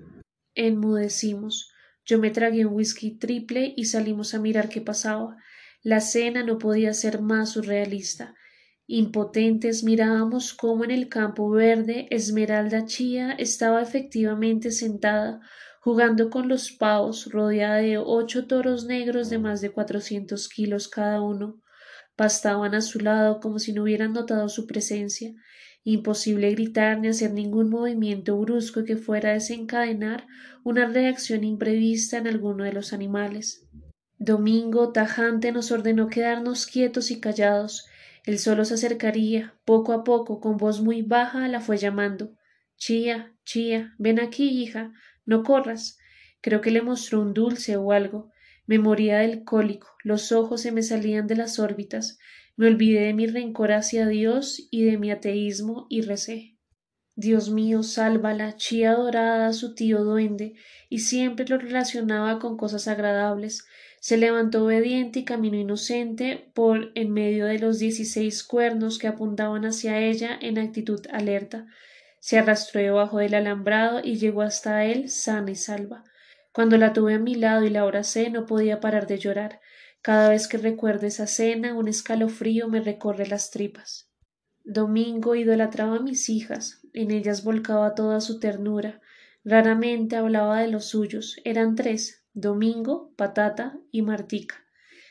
Enmudecimos. 0.55 1.68
Yo 2.09 2.17
me 2.17 2.31
tragué 2.31 2.65
un 2.65 2.73
whisky 2.73 3.11
triple 3.19 3.71
y 3.77 3.85
salimos 3.85 4.33
a 4.33 4.39
mirar 4.39 4.67
qué 4.67 4.81
pasaba. 4.81 5.37
La 5.83 6.01
cena 6.01 6.41
no 6.41 6.57
podía 6.57 6.91
ser 6.95 7.21
más 7.21 7.51
surrealista. 7.51 8.33
Impotentes 8.87 9.83
mirábamos 9.83 10.55
cómo 10.55 10.83
en 10.85 10.89
el 10.89 11.07
campo 11.07 11.51
verde 11.51 12.07
Esmeralda 12.09 12.85
Chía 12.85 13.33
estaba 13.33 13.83
efectivamente 13.83 14.71
sentada, 14.71 15.39
jugando 15.81 16.31
con 16.31 16.49
los 16.49 16.71
pavos, 16.71 17.31
rodeada 17.31 17.75
de 17.75 17.99
ocho 17.99 18.47
toros 18.47 18.85
negros 18.87 19.29
de 19.29 19.37
más 19.37 19.61
de 19.61 19.69
cuatrocientos 19.69 20.49
kilos 20.49 20.87
cada 20.87 21.21
uno. 21.21 21.61
Pastaban 22.15 22.73
a 22.73 22.81
su 22.81 22.99
lado 23.01 23.39
como 23.39 23.59
si 23.59 23.71
no 23.71 23.83
hubieran 23.83 24.13
notado 24.13 24.49
su 24.49 24.65
presencia. 24.65 25.31
Imposible 25.83 26.51
gritar 26.51 27.00
ni 27.00 27.07
hacer 27.07 27.31
ningún 27.31 27.69
movimiento 27.69 28.38
brusco 28.38 28.83
que 28.83 28.98
fuera 28.98 29.29
a 29.29 29.33
desencadenar 29.33 30.27
una 30.63 30.86
reacción 30.86 31.43
imprevista 31.43 32.17
en 32.17 32.27
alguno 32.27 32.63
de 32.63 32.74
los 32.74 32.93
animales. 32.93 33.65
Domingo, 34.17 34.91
tajante, 34.91 35.53
nos 35.53 35.71
ordenó 35.71 36.07
quedarnos 36.09 36.67
quietos 36.67 37.09
y 37.09 37.21
callados. 37.21 37.88
El 38.25 38.38
solo 38.38 38.65
se 38.65 38.74
acercaría, 38.74 39.55
poco 39.63 39.93
a 39.93 40.03
poco, 40.03 40.41
con 40.41 40.57
voz 40.57 40.81
muy 40.81 41.01
baja, 41.01 41.48
la 41.48 41.62
fue 41.62 41.77
llamando. 41.77 42.36
Chía, 42.75 43.33
chía, 43.45 43.95
ven 43.98 44.19
aquí, 44.19 44.50
hija, 44.50 44.91
no 45.25 45.43
corras. 45.43 45.98
Creo 46.41 46.59
que 46.59 46.71
le 46.71 46.81
mostró 46.81 47.21
un 47.21 47.33
dulce 47.33 47.77
o 47.77 47.93
algo. 47.93 48.29
Me 48.65 48.77
moría 48.77 49.19
del 49.19 49.45
cólico, 49.45 49.88
los 50.03 50.31
ojos 50.31 50.62
se 50.62 50.71
me 50.71 50.83
salían 50.83 51.25
de 51.25 51.36
las 51.36 51.57
órbitas, 51.57 52.19
me 52.59 52.67
olvidé 52.67 53.05
de 53.05 53.13
mi 53.13 53.25
rencor 53.25 53.71
hacia 53.71 54.05
Dios 54.05 54.67
y 54.69 54.83
de 54.83 54.97
mi 54.97 55.11
ateísmo 55.11 55.87
y 55.89 56.01
recé. 56.01 56.57
Dios 57.15 57.49
mío, 57.49 57.83
sálvala, 57.83 58.57
chía 58.57 58.95
dorada, 58.95 59.53
su 59.53 59.75
tío 59.75 60.03
duende, 60.03 60.55
y 60.89 60.99
siempre 60.99 61.47
lo 61.47 61.57
relacionaba 61.57 62.37
con 62.37 62.57
cosas 62.57 62.89
agradables, 62.89 63.65
se 64.01 64.17
levantó 64.17 64.65
obediente 64.65 65.19
y 65.19 65.23
caminó 65.23 65.55
inocente 65.55 66.51
por 66.53 66.91
en 66.95 67.13
medio 67.13 67.45
de 67.45 67.59
los 67.59 67.79
dieciséis 67.79 68.43
cuernos 68.43 68.99
que 68.99 69.07
apuntaban 69.07 69.63
hacia 69.63 69.97
ella 70.01 70.37
en 70.41 70.57
actitud 70.59 70.99
alerta. 71.13 71.65
Se 72.19 72.37
arrastró 72.37 72.81
debajo 72.81 73.19
del 73.19 73.35
alambrado 73.35 74.01
y 74.03 74.17
llegó 74.17 74.41
hasta 74.41 74.83
él 74.83 75.07
sana 75.07 75.51
y 75.51 75.55
salva. 75.55 76.03
Cuando 76.51 76.75
la 76.75 76.91
tuve 76.91 77.13
a 77.13 77.19
mi 77.19 77.35
lado 77.35 77.63
y 77.63 77.69
la 77.69 77.83
abracé 77.83 78.29
no 78.29 78.45
podía 78.45 78.81
parar 78.81 79.07
de 79.07 79.17
llorar. 79.17 79.61
Cada 80.01 80.29
vez 80.29 80.47
que 80.47 80.57
recuerdo 80.57 81.07
esa 81.07 81.27
cena 81.27 81.73
un 81.73 81.87
escalofrío 81.87 82.67
me 82.67 82.81
recorre 82.81 83.27
las 83.27 83.51
tripas. 83.51 84.09
Domingo 84.63 85.35
idolatraba 85.35 85.97
a 85.97 86.01
mis 86.01 86.29
hijas, 86.29 86.81
en 86.93 87.11
ellas 87.11 87.43
volcaba 87.43 87.95
toda 87.95 88.21
su 88.21 88.39
ternura. 88.39 89.01
Raramente 89.43 90.15
hablaba 90.15 90.61
de 90.61 90.67
los 90.67 90.85
suyos, 90.85 91.37
eran 91.43 91.75
tres, 91.75 92.23
Domingo, 92.33 93.13
Patata 93.15 93.77
y 93.91 94.01
Martica. 94.01 94.63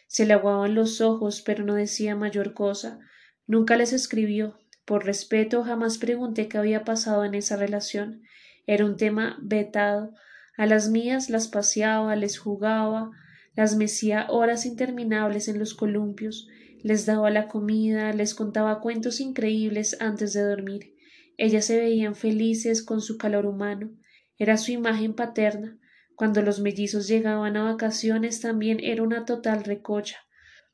Se 0.07 0.25
le 0.25 0.33
aguaban 0.33 0.75
los 0.75 1.01
ojos, 1.01 1.43
pero 1.43 1.65
no 1.65 1.75
decía 1.75 2.17
mayor 2.17 2.55
cosa. 2.55 2.99
Nunca 3.47 3.77
les 3.77 3.93
escribió. 3.93 4.59
Por 4.85 5.05
respeto 5.05 5.65
jamás 5.65 5.99
pregunté 5.99 6.49
qué 6.49 6.57
había 6.57 6.85
pasado 6.85 7.25
en 7.25 7.35
esa 7.35 7.57
relación. 7.57 8.23
Era 8.67 8.87
un 8.87 8.97
tema 8.97 9.39
vetado. 9.43 10.15
A 10.57 10.65
las 10.65 10.89
mías 10.89 11.29
las 11.29 11.49
paseaba, 11.49 12.17
les 12.17 12.39
jugaba, 12.39 13.11
las 13.59 13.75
mecía 13.75 14.29
horas 14.31 14.67
interminables 14.67 15.49
en 15.49 15.59
los 15.59 15.75
columpios, 15.75 16.47
les 16.85 17.07
daba 17.07 17.29
la 17.29 17.49
comida, 17.49 18.13
les 18.13 18.37
contaba 18.37 18.81
cuentos 18.81 19.19
increíbles 19.19 19.97
antes 19.99 20.33
de 20.33 20.43
dormir. 20.43 20.95
Ellas 21.37 21.65
se 21.65 21.77
veían 21.77 22.15
felices 22.15 22.85
con 22.85 23.01
su 23.01 23.19
calor 23.19 23.47
humano. 23.47 23.91
Era 24.39 24.59
su 24.59 24.71
imagen 24.71 25.13
paterna. 25.13 25.77
Cuando 26.15 26.41
los 26.41 26.61
mellizos 26.61 27.09
llegaban 27.09 27.57
a 27.57 27.65
vacaciones 27.65 28.41
también 28.41 28.79
era 28.81 29.03
una 29.03 29.25
total 29.25 29.65
recocha. 29.65 30.19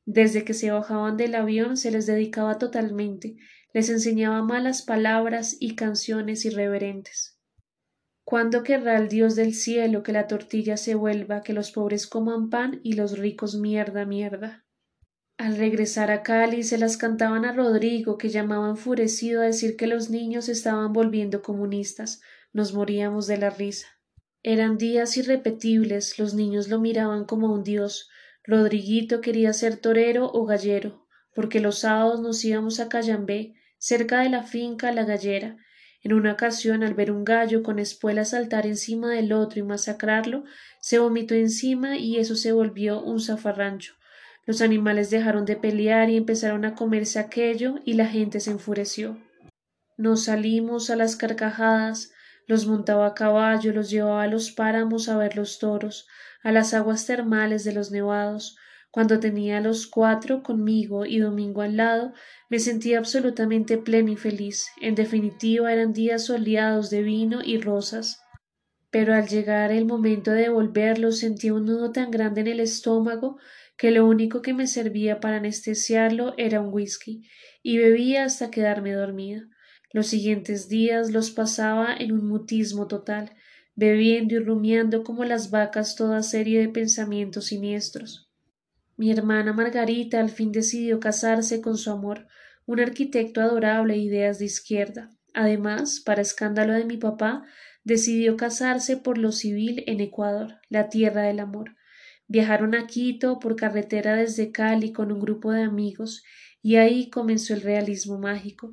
Desde 0.05 0.45
que 0.45 0.53
se 0.53 0.71
bajaban 0.71 1.17
del 1.17 1.37
avión 1.37 1.79
se 1.79 1.91
les 1.91 2.05
dedicaba 2.05 2.59
totalmente, 2.59 3.37
les 3.73 3.89
enseñaba 3.89 4.43
malas 4.43 4.83
palabras 4.83 5.57
y 5.59 5.75
canciones 5.75 6.45
irreverentes. 6.45 7.34
¿Cuándo 8.25 8.63
querrá 8.63 8.97
el 8.97 9.09
Dios 9.09 9.37
del 9.37 9.55
cielo 9.55 10.03
que 10.03 10.13
la 10.13 10.27
tortilla 10.27 10.79
se 10.79 10.95
vuelva, 10.95 11.43
que 11.43 11.53
los 11.53 11.71
pobres 11.73 12.07
coman 12.07 12.49
pan 12.49 12.81
y 12.83 12.95
los 12.95 13.19
ricos 13.19 13.55
mierda, 13.55 14.07
mierda? 14.07 14.65
Al 15.37 15.57
regresar 15.59 16.11
a 16.11 16.23
Cali 16.23 16.63
se 16.63 16.79
las 16.79 16.97
cantaban 16.97 17.45
a 17.45 17.53
Rodrigo, 17.53 18.17
que 18.17 18.31
llamaba 18.31 18.71
enfurecido 18.71 19.43
a 19.43 19.47
decir 19.47 19.77
que 19.77 19.87
los 19.87 20.09
niños 20.09 20.49
estaban 20.49 20.93
volviendo 20.93 21.43
comunistas. 21.43 22.23
Nos 22.53 22.73
moríamos 22.73 23.27
de 23.27 23.37
la 23.37 23.51
risa. 23.51 23.89
Eran 24.43 24.79
días 24.79 25.17
irrepetibles, 25.17 26.19
los 26.19 26.35
niños 26.35 26.69
lo 26.69 26.81
miraban 26.81 27.25
como 27.25 27.53
un 27.53 27.63
dios. 27.63 28.09
Rodriguito 28.45 29.21
quería 29.21 29.53
ser 29.53 29.77
torero 29.77 30.31
o 30.33 30.47
gallero, 30.47 31.07
porque 31.35 31.61
los 31.61 31.81
sábados 31.81 32.21
nos 32.21 32.45
íbamos 32.45 32.79
a 32.79 32.89
Cayambé, 32.89 33.55
cerca 33.79 34.21
de 34.21 34.31
la 34.31 34.43
finca 34.45 34.93
La 34.93 35.05
Gallera. 35.05 35.57
En 36.05 36.13
una 36.13 36.33
ocasión, 36.33 36.83
al 36.83 36.93
ver 36.93 37.11
un 37.11 37.25
gallo 37.25 37.63
con 37.63 37.79
espuelas 37.79 38.31
saltar 38.31 38.67
encima 38.67 39.11
del 39.11 39.33
otro 39.33 39.59
y 39.59 39.63
masacrarlo, 39.63 40.45
se 40.79 40.99
vomitó 40.99 41.35
encima 41.35 41.97
y 41.97 42.19
eso 42.19 42.37
se 42.37 42.53
volvió 42.53 43.01
un 43.01 43.21
zafarrancho. 43.21 43.95
Los 44.45 44.61
animales 44.61 45.09
dejaron 45.09 45.47
de 45.47 45.57
pelear 45.57 46.11
y 46.11 46.19
empezaron 46.19 46.67
a 46.67 46.75
comerse 46.75 47.19
aquello 47.19 47.77
y 47.87 47.95
la 47.95 48.07
gente 48.07 48.41
se 48.41 48.51
enfureció. 48.51 49.19
Nos 49.97 50.25
salimos 50.25 50.91
a 50.91 50.97
las 50.97 51.17
carcajadas, 51.17 52.13
los 52.47 52.67
montaba 52.67 53.07
a 53.07 53.15
caballo, 53.15 53.73
los 53.73 53.89
llevaba 53.89 54.25
a 54.25 54.27
los 54.27 54.51
páramos 54.51 55.09
a 55.09 55.17
ver 55.17 55.37
los 55.37 55.59
toros, 55.59 56.07
a 56.43 56.53
las 56.53 56.75
aguas 56.75 57.07
termales 57.07 57.65
de 57.65 57.73
los 57.73 57.91
nevados. 57.91 58.59
Cuando 58.95 59.21
tenía 59.21 59.59
a 59.59 59.61
los 59.61 59.87
cuatro 59.87 60.43
conmigo 60.43 61.05
y 61.05 61.19
Domingo 61.19 61.61
al 61.61 61.77
lado, 61.77 62.13
me 62.49 62.61
sentía 62.61 62.99
absolutamente 62.99 63.77
pleno 63.77 64.11
y 64.13 64.17
feliz. 64.17 64.69
En 64.81 64.95
definitiva 64.95 65.71
eran 65.73 65.93
días 65.93 66.27
soleados 66.27 66.89
de 66.89 67.03
vino 67.03 67.41
y 67.45 67.61
rosas 67.61 68.25
pero 68.95 69.13
al 69.13 69.27
llegar 69.27 69.73
el 69.73 69.87
momento 69.87 70.31
de 70.31 70.43
devolverlo 70.43 71.11
sentí 71.11 71.51
un 71.51 71.65
nudo 71.65 71.91
tan 71.91 72.13
grande 72.13 72.43
en 72.43 72.47
el 72.47 72.61
estómago 72.61 73.39
que 73.77 73.91
lo 73.91 74.07
único 74.07 74.41
que 74.41 74.55
me 74.55 74.69
servía 74.69 75.19
para 75.19 75.39
anestesiarlo 75.39 76.33
era 76.37 76.61
un 76.61 76.73
whisky, 76.73 77.29
y 77.61 77.79
bebía 77.79 78.23
hasta 78.23 78.53
quedarme 78.53 78.93
dormida. 78.93 79.49
Los 79.93 80.07
siguientes 80.07 80.69
días 80.69 81.11
los 81.11 81.33
pasaba 81.33 81.93
en 81.93 82.13
un 82.13 82.29
mutismo 82.29 82.87
total, 82.87 83.35
bebiendo 83.75 84.37
y 84.37 84.39
rumiando 84.39 85.03
como 85.03 85.25
las 85.25 85.51
vacas 85.51 85.97
toda 85.97 86.23
serie 86.23 86.61
de 86.61 86.69
pensamientos 86.69 87.47
siniestros. 87.47 88.31
Mi 88.97 89.11
hermana 89.11 89.53
Margarita 89.53 90.21
al 90.21 90.31
fin 90.31 90.53
decidió 90.53 91.01
casarse 91.01 91.61
con 91.61 91.77
su 91.77 91.91
amor, 91.91 92.29
un 92.65 92.79
arquitecto 92.79 93.41
adorable 93.41 93.95
e 93.95 93.99
ideas 93.99 94.39
de 94.39 94.45
izquierda. 94.45 95.11
Además, 95.33 96.01
para 96.01 96.23
escándalo 96.23 96.75
de 96.75 96.85
mi 96.85 96.97
papá, 96.97 97.45
decidió 97.83 98.37
casarse 98.37 98.97
por 98.97 99.19
lo 99.19 99.33
civil 99.33 99.83
en 99.89 100.01
Ecuador, 100.01 100.61
la 100.69 100.89
tierra 100.89 101.23
del 101.23 101.41
amor. 101.41 101.75
Viajaron 102.29 102.77
a 102.77 102.87
Quito 102.87 103.41
por 103.41 103.57
carretera 103.57 104.15
desde 104.15 104.53
Cali 104.53 104.93
con 104.93 105.11
un 105.11 105.21
grupo 105.21 105.51
de 105.51 105.63
amigos 105.63 106.23
y 106.63 106.77
ahí 106.77 107.11
comenzó 107.11 107.53
el 107.53 107.63
realismo 107.63 108.19
mágico. 108.19 108.73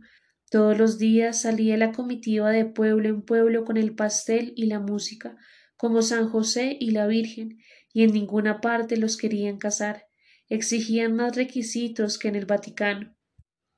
Todos 0.51 0.77
los 0.77 0.99
días 0.99 1.41
salía 1.41 1.77
la 1.77 1.91
comitiva 1.91 2.51
de 2.51 2.65
pueblo 2.65 3.09
en 3.09 3.23
pueblo 3.23 3.65
con 3.65 3.75
el 3.75 3.95
pastel 3.95 4.53
y 4.55 4.67
la 4.67 4.79
música, 4.79 5.35
como 5.75 6.03
San 6.03 6.29
José 6.29 6.77
y 6.79 6.91
la 6.91 7.07
Virgen, 7.07 7.57
y 7.91 8.03
en 8.03 8.13
ninguna 8.13 8.61
parte 8.61 8.97
los 8.97 9.17
querían 9.17 9.57
casar. 9.57 10.10
Exigían 10.51 11.15
más 11.15 11.35
requisitos 11.35 12.19
que 12.19 12.27
en 12.27 12.35
el 12.35 12.45
Vaticano. 12.45 13.15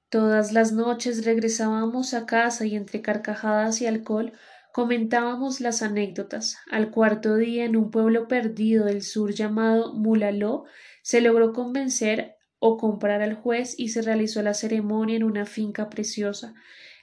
Todas 0.09 0.51
las 0.51 0.73
noches 0.73 1.23
regresábamos 1.23 2.13
a 2.13 2.25
casa 2.25 2.65
y 2.65 2.75
entre 2.75 3.01
carcajadas 3.01 3.81
y 3.81 3.85
alcohol 3.85 4.33
Comentábamos 4.73 5.61
las 5.61 5.83
anécdotas. 5.83 6.57
Al 6.71 6.89
cuarto 6.89 7.35
día, 7.35 7.63
en 7.63 7.75
un 7.75 7.91
pueblo 7.91 8.27
perdido 8.27 8.85
del 8.85 9.03
sur 9.03 9.31
llamado 9.31 9.93
Mulaló, 9.93 10.63
se 11.03 11.21
logró 11.21 11.53
convencer 11.53 12.37
o 12.57 12.77
comprar 12.77 13.21
al 13.21 13.35
juez 13.35 13.75
y 13.77 13.89
se 13.89 14.01
realizó 14.01 14.41
la 14.41 14.55
ceremonia 14.55 15.15
en 15.15 15.25
una 15.25 15.45
finca 15.45 15.91
preciosa, 15.91 16.55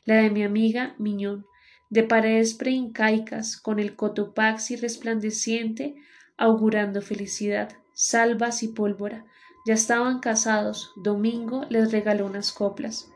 la 0.05 0.17
de 0.17 0.31
mi 0.31 0.43
amiga 0.43 0.97
Miñón, 0.99 1.47
de 1.91 2.03
paredes 2.03 2.55
preincaicas, 2.55 3.57
con 3.57 3.79
el 3.79 3.95
cotopaxi 3.95 4.75
resplandeciente, 4.75 5.95
augurando 6.37 7.03
felicidad, 7.03 7.71
salvas 7.95 8.65
y 8.65 8.69
pólvora. 8.69 9.27
Ya 9.67 9.75
estaban 9.75 10.21
casados. 10.21 10.93
Domingo 10.97 11.65
les 11.69 11.93
regaló 11.93 12.27
unas 12.27 12.53
coplas. 12.53 13.11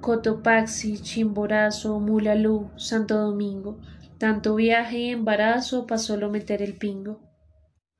Cotopaxi, 0.00 1.00
Chimborazo, 1.00 2.00
Mulalú, 2.00 2.70
Santo 2.76 3.16
Domingo. 3.18 3.80
Tanto 4.18 4.54
viaje 4.54 4.98
y 4.98 5.10
embarazo 5.10 5.86
pasó 5.86 6.16
lo 6.16 6.30
meter 6.30 6.62
el 6.62 6.76
pingo. 6.76 7.20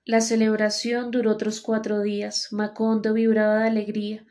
La 0.05 0.21
celebración 0.21 1.11
duró 1.11 1.33
otros 1.33 1.61
cuatro 1.61 2.01
días. 2.01 2.49
Macondo 2.53 3.13
vibraba 3.13 3.61
de 3.61 3.69
alegría. 3.69 4.27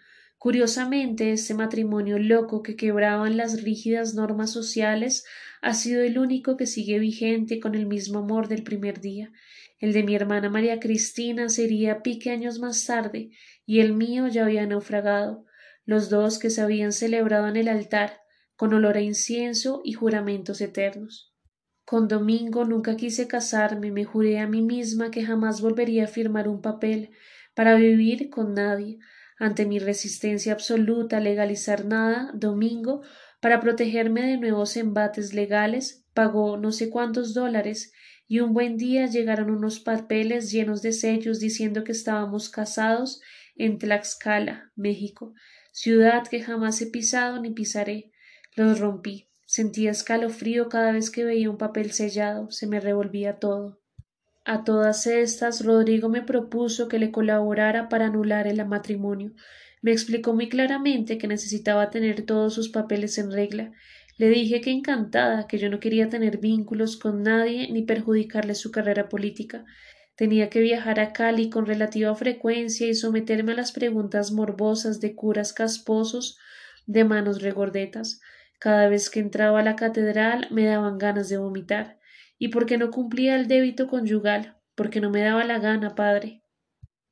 Curiosamente, 0.45 1.31
este 1.31 1.55
matrimonio 1.55 2.19
loco 2.19 2.61
que 2.61 2.75
quebraban 2.75 3.35
las 3.35 3.63
rígidas 3.63 4.13
normas 4.13 4.51
sociales 4.51 5.25
ha 5.63 5.73
sido 5.73 6.03
el 6.03 6.19
único 6.19 6.55
que 6.55 6.67
sigue 6.67 6.99
vigente 6.99 7.59
con 7.59 7.73
el 7.73 7.87
mismo 7.87 8.19
amor 8.19 8.47
del 8.47 8.61
primer 8.61 9.01
día. 9.01 9.31
El 9.79 9.91
de 9.91 10.03
mi 10.03 10.13
hermana 10.13 10.47
María 10.51 10.79
Cristina 10.79 11.49
sería 11.49 12.03
pique 12.03 12.29
años 12.29 12.59
más 12.59 12.85
tarde, 12.85 13.31
y 13.65 13.79
el 13.79 13.93
mío 13.93 14.27
ya 14.27 14.43
había 14.43 14.67
naufragado 14.67 15.45
los 15.83 16.11
dos 16.11 16.37
que 16.37 16.51
se 16.51 16.61
habían 16.61 16.91
celebrado 16.91 17.47
en 17.47 17.55
el 17.55 17.67
altar, 17.67 18.21
con 18.55 18.71
olor 18.71 18.97
a 18.97 19.01
incienso 19.01 19.81
y 19.83 19.93
juramentos 19.93 20.61
eternos. 20.61 21.33
Con 21.85 22.07
Domingo 22.07 22.65
nunca 22.65 22.95
quise 22.95 23.27
casarme, 23.27 23.89
me 23.89 24.05
juré 24.05 24.37
a 24.37 24.45
mí 24.45 24.61
misma 24.61 25.09
que 25.09 25.25
jamás 25.25 25.61
volvería 25.61 26.03
a 26.03 26.07
firmar 26.07 26.47
un 26.47 26.61
papel 26.61 27.09
para 27.55 27.73
vivir 27.73 28.29
con 28.29 28.53
nadie. 28.53 28.99
Ante 29.37 29.65
mi 29.65 29.79
resistencia 29.79 30.53
absoluta 30.53 31.17
a 31.17 31.19
legalizar 31.19 31.85
nada, 31.85 32.31
Domingo, 32.33 33.01
para 33.41 33.59
protegerme 33.59 34.25
de 34.25 34.37
nuevos 34.37 34.77
embates 34.77 35.33
legales, 35.33 36.05
pagó 36.13 36.57
no 36.57 36.71
sé 36.71 36.89
cuántos 36.89 37.33
dólares 37.33 37.91
y 38.27 38.39
un 38.39 38.53
buen 38.53 38.77
día 38.77 39.05
llegaron 39.05 39.51
unos 39.51 39.79
papeles 39.79 40.51
llenos 40.51 40.81
de 40.81 40.93
sellos 40.93 41.39
diciendo 41.39 41.83
que 41.83 41.91
estábamos 41.91 42.49
casados 42.49 43.21
en 43.55 43.77
Tlaxcala, 43.77 44.71
México, 44.75 45.33
ciudad 45.71 46.25
que 46.27 46.41
jamás 46.41 46.81
he 46.81 46.87
pisado 46.87 47.39
ni 47.39 47.51
pisaré. 47.51 48.11
Los 48.55 48.79
rompí. 48.79 49.29
Sentía 49.45 49.91
escalofrío 49.91 50.69
cada 50.69 50.91
vez 50.91 51.11
que 51.11 51.23
veía 51.23 51.51
un 51.51 51.57
papel 51.57 51.91
sellado, 51.91 52.49
se 52.49 52.67
me 52.67 52.79
revolvía 52.79 53.37
todo. 53.37 53.79
A 54.47 54.63
todas 54.63 55.07
estas, 55.07 55.65
Rodrigo 55.65 56.07
me 56.07 56.21
propuso 56.21 56.87
que 56.87 56.99
le 56.99 57.09
colaborara 57.09 57.89
para 57.89 58.05
anular 58.05 58.45
el 58.45 58.63
matrimonio. 58.63 59.33
Me 59.81 59.91
explicó 59.91 60.35
muy 60.35 60.49
claramente 60.49 61.17
que 61.17 61.27
necesitaba 61.27 61.89
tener 61.89 62.27
todos 62.27 62.53
sus 62.53 62.69
papeles 62.69 63.17
en 63.17 63.31
regla. 63.31 63.71
Le 64.17 64.29
dije 64.29 64.61
que 64.61 64.69
encantada, 64.69 65.47
que 65.47 65.57
yo 65.57 65.69
no 65.71 65.79
quería 65.79 66.09
tener 66.09 66.37
vínculos 66.37 66.95
con 66.95 67.23
nadie 67.23 67.71
ni 67.71 67.81
perjudicarle 67.81 68.53
su 68.53 68.71
carrera 68.71 69.09
política. 69.09 69.65
Tenía 70.15 70.51
que 70.51 70.61
viajar 70.61 70.99
a 70.99 71.11
Cali 71.11 71.49
con 71.49 71.65
relativa 71.65 72.13
frecuencia 72.13 72.87
y 72.87 72.93
someterme 72.93 73.53
a 73.53 73.55
las 73.55 73.71
preguntas 73.71 74.31
morbosas 74.31 75.01
de 75.01 75.15
curas 75.15 75.53
casposos 75.53 76.37
de 76.85 77.03
manos 77.03 77.41
regordetas. 77.41 78.21
Cada 78.59 78.89
vez 78.89 79.09
que 79.09 79.21
entraba 79.21 79.61
a 79.61 79.63
la 79.63 79.75
catedral 79.75 80.47
me 80.51 80.65
daban 80.65 80.99
ganas 80.99 81.29
de 81.29 81.37
vomitar. 81.37 81.97
Y 82.37 82.49
porque 82.49 82.77
no 82.77 82.91
cumplía 82.91 83.35
el 83.35 83.47
débito 83.47 83.87
conyugal, 83.87 84.57
porque 84.75 84.99
no 85.01 85.09
me 85.09 85.21
daba 85.21 85.43
la 85.43 85.59
gana, 85.59 85.95
padre. 85.95 86.43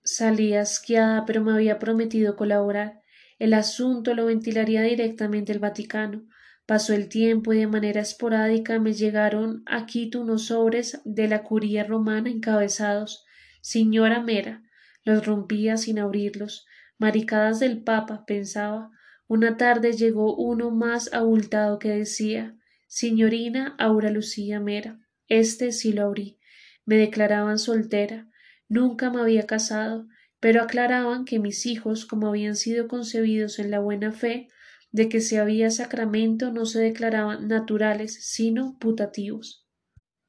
Salí 0.03 0.53
asqueada, 0.53 1.25
pero 1.25 1.43
me 1.43 1.53
había 1.53 1.79
prometido 1.79 2.35
colaborar. 2.35 3.01
El 3.39 3.53
asunto 3.53 4.13
lo 4.13 4.25
ventilaría 4.25 4.81
directamente 4.81 5.51
el 5.51 5.59
Vaticano. 5.59 6.25
Pasó 6.65 6.93
el 6.93 7.09
tiempo 7.09 7.53
y 7.53 7.59
de 7.59 7.67
manera 7.67 8.01
esporádica 8.01 8.79
me 8.79 8.93
llegaron 8.93 9.63
a 9.65 9.85
Quito 9.85 10.21
unos 10.21 10.47
sobres 10.47 11.01
de 11.03 11.27
la 11.27 11.43
curía 11.43 11.83
romana 11.83 12.29
encabezados 12.29 13.25
Señora 13.61 14.21
Mera. 14.21 14.63
Los 15.03 15.25
rompía 15.25 15.77
sin 15.77 15.99
abrirlos. 15.99 16.65
Maricadas 16.97 17.59
del 17.59 17.83
Papa, 17.83 18.25
pensaba. 18.25 18.91
Una 19.27 19.57
tarde 19.57 19.93
llegó 19.93 20.35
uno 20.35 20.69
más 20.69 21.13
abultado 21.13 21.79
que 21.79 21.89
decía 21.89 22.55
Signorina 22.87 23.75
Aura 23.79 24.09
Lucía 24.09 24.59
Mera. 24.59 24.99
Este 25.33 25.71
sí 25.71 25.93
lo 25.93 26.03
abrí. 26.03 26.37
Me 26.85 26.95
declaraban 26.95 27.57
soltera. 27.57 28.29
Nunca 28.69 29.09
me 29.09 29.19
había 29.19 29.47
casado, 29.47 30.07
pero 30.39 30.61
aclaraban 30.61 31.25
que 31.25 31.39
mis 31.39 31.65
hijos, 31.65 32.05
como 32.05 32.27
habían 32.27 32.55
sido 32.55 32.87
concebidos 32.87 33.57
en 33.57 33.71
la 33.71 33.79
buena 33.79 34.11
fe, 34.11 34.47
de 34.91 35.09
que 35.09 35.21
si 35.21 35.37
había 35.37 35.71
sacramento 35.71 36.51
no 36.51 36.67
se 36.67 36.81
declaraban 36.81 37.47
naturales, 37.47 38.13
sino 38.23 38.77
putativos. 38.77 39.67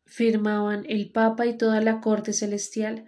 Firmaban 0.07 0.87
el 0.89 1.13
Papa 1.13 1.45
y 1.45 1.59
toda 1.59 1.83
la 1.83 2.01
corte 2.01 2.33
celestial. 2.33 3.05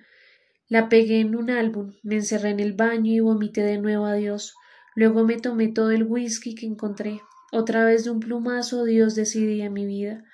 La 0.69 0.91
pegué 0.91 1.21
en 1.21 1.35
un 1.35 1.49
álbum, 1.49 1.95
me 2.03 2.17
encerré 2.17 2.51
en 2.51 2.61
el 2.61 2.75
baño 2.75 3.11
y 3.11 3.21
vomité 3.21 3.63
de 3.63 3.79
nuevo 3.79 4.05
a 4.05 4.13
Dios. 4.13 4.55
Luego 4.95 5.25
me 5.25 5.39
tomé 5.39 5.69
todo 5.69 5.93
el 5.93 6.03
whisky 6.03 6.55
que 6.55 6.67
encontré. 6.67 7.23
Otra 7.53 7.87
vez 7.87 8.05
de 8.05 8.11
un 8.11 8.21
plumazo 8.21 8.85
Dios 8.85 9.15
decidía 9.15 9.71
mi 9.71 9.87
vida. 9.87 10.25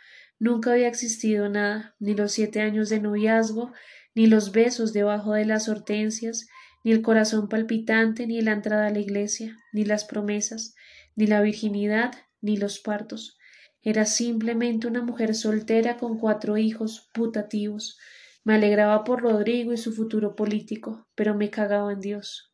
Nunca 0.42 0.72
había 0.72 0.88
existido 0.88 1.48
nada, 1.48 1.94
ni 2.00 2.16
los 2.16 2.32
siete 2.32 2.62
años 2.62 2.88
de 2.88 2.98
noviazgo, 2.98 3.72
ni 4.16 4.26
los 4.26 4.50
besos 4.50 4.92
debajo 4.92 5.34
de 5.34 5.44
las 5.44 5.68
hortensias, 5.68 6.48
ni 6.82 6.90
el 6.90 7.00
corazón 7.00 7.48
palpitante, 7.48 8.26
ni 8.26 8.40
la 8.40 8.50
entrada 8.50 8.88
a 8.88 8.90
la 8.90 8.98
iglesia, 8.98 9.56
ni 9.72 9.84
las 9.84 10.04
promesas, 10.04 10.74
ni 11.14 11.28
la 11.28 11.42
virginidad, 11.42 12.12
ni 12.40 12.56
los 12.56 12.80
partos. 12.80 13.38
Era 13.82 14.04
simplemente 14.04 14.88
una 14.88 15.00
mujer 15.00 15.36
soltera 15.36 15.96
con 15.96 16.18
cuatro 16.18 16.58
hijos 16.58 17.08
putativos. 17.14 17.96
Me 18.42 18.54
alegraba 18.54 19.04
por 19.04 19.22
Rodrigo 19.22 19.72
y 19.72 19.76
su 19.76 19.92
futuro 19.92 20.34
político, 20.34 21.06
pero 21.14 21.36
me 21.36 21.50
cagaba 21.50 21.92
en 21.92 22.00
Dios. 22.00 22.52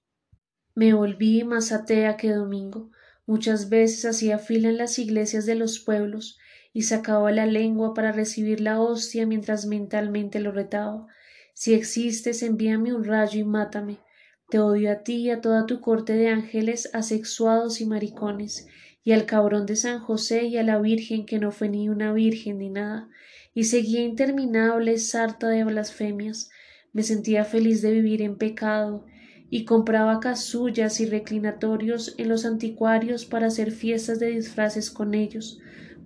Me 0.74 0.92
volví 0.92 1.42
más 1.42 1.72
atea 1.72 2.18
que 2.18 2.32
domingo. 2.32 2.90
Muchas 3.24 3.70
veces 3.70 4.04
hacía 4.04 4.38
fila 4.38 4.68
en 4.68 4.76
las 4.76 4.98
iglesias 4.98 5.46
de 5.46 5.54
los 5.54 5.78
pueblos 5.78 6.38
y 6.78 6.82
sacaba 6.82 7.32
la 7.32 7.44
lengua 7.44 7.92
para 7.92 8.12
recibir 8.12 8.60
la 8.60 8.80
hostia 8.80 9.26
mientras 9.26 9.66
mentalmente 9.66 10.38
lo 10.38 10.52
retaba. 10.52 11.08
Si 11.52 11.74
existes, 11.74 12.40
envíame 12.44 12.94
un 12.94 13.02
rayo 13.02 13.40
y 13.40 13.42
mátame. 13.42 13.98
Te 14.48 14.60
odio 14.60 14.92
a 14.92 15.02
ti 15.02 15.16
y 15.16 15.30
a 15.30 15.40
toda 15.40 15.66
tu 15.66 15.80
corte 15.80 16.12
de 16.12 16.28
ángeles 16.28 16.88
asexuados 16.92 17.80
y 17.80 17.86
maricones, 17.86 18.68
y 19.02 19.10
al 19.10 19.26
cabrón 19.26 19.66
de 19.66 19.74
San 19.74 19.98
José 19.98 20.44
y 20.44 20.56
a 20.56 20.62
la 20.62 20.78
Virgen 20.78 21.26
que 21.26 21.40
no 21.40 21.50
fue 21.50 21.68
ni 21.68 21.88
una 21.88 22.12
virgen 22.12 22.58
ni 22.58 22.70
nada, 22.70 23.08
y 23.54 23.64
seguía 23.64 24.02
interminable 24.02 24.98
sarta 24.98 25.48
de 25.48 25.64
blasfemias. 25.64 26.48
Me 26.92 27.02
sentía 27.02 27.44
feliz 27.44 27.82
de 27.82 27.90
vivir 27.90 28.22
en 28.22 28.38
pecado, 28.38 29.04
y 29.50 29.64
compraba 29.64 30.20
casullas 30.20 31.00
y 31.00 31.06
reclinatorios 31.06 32.14
en 32.18 32.28
los 32.28 32.44
anticuarios 32.44 33.24
para 33.24 33.48
hacer 33.48 33.72
fiestas 33.72 34.20
de 34.20 34.28
disfraces 34.28 34.92
con 34.92 35.14
ellos, 35.14 35.58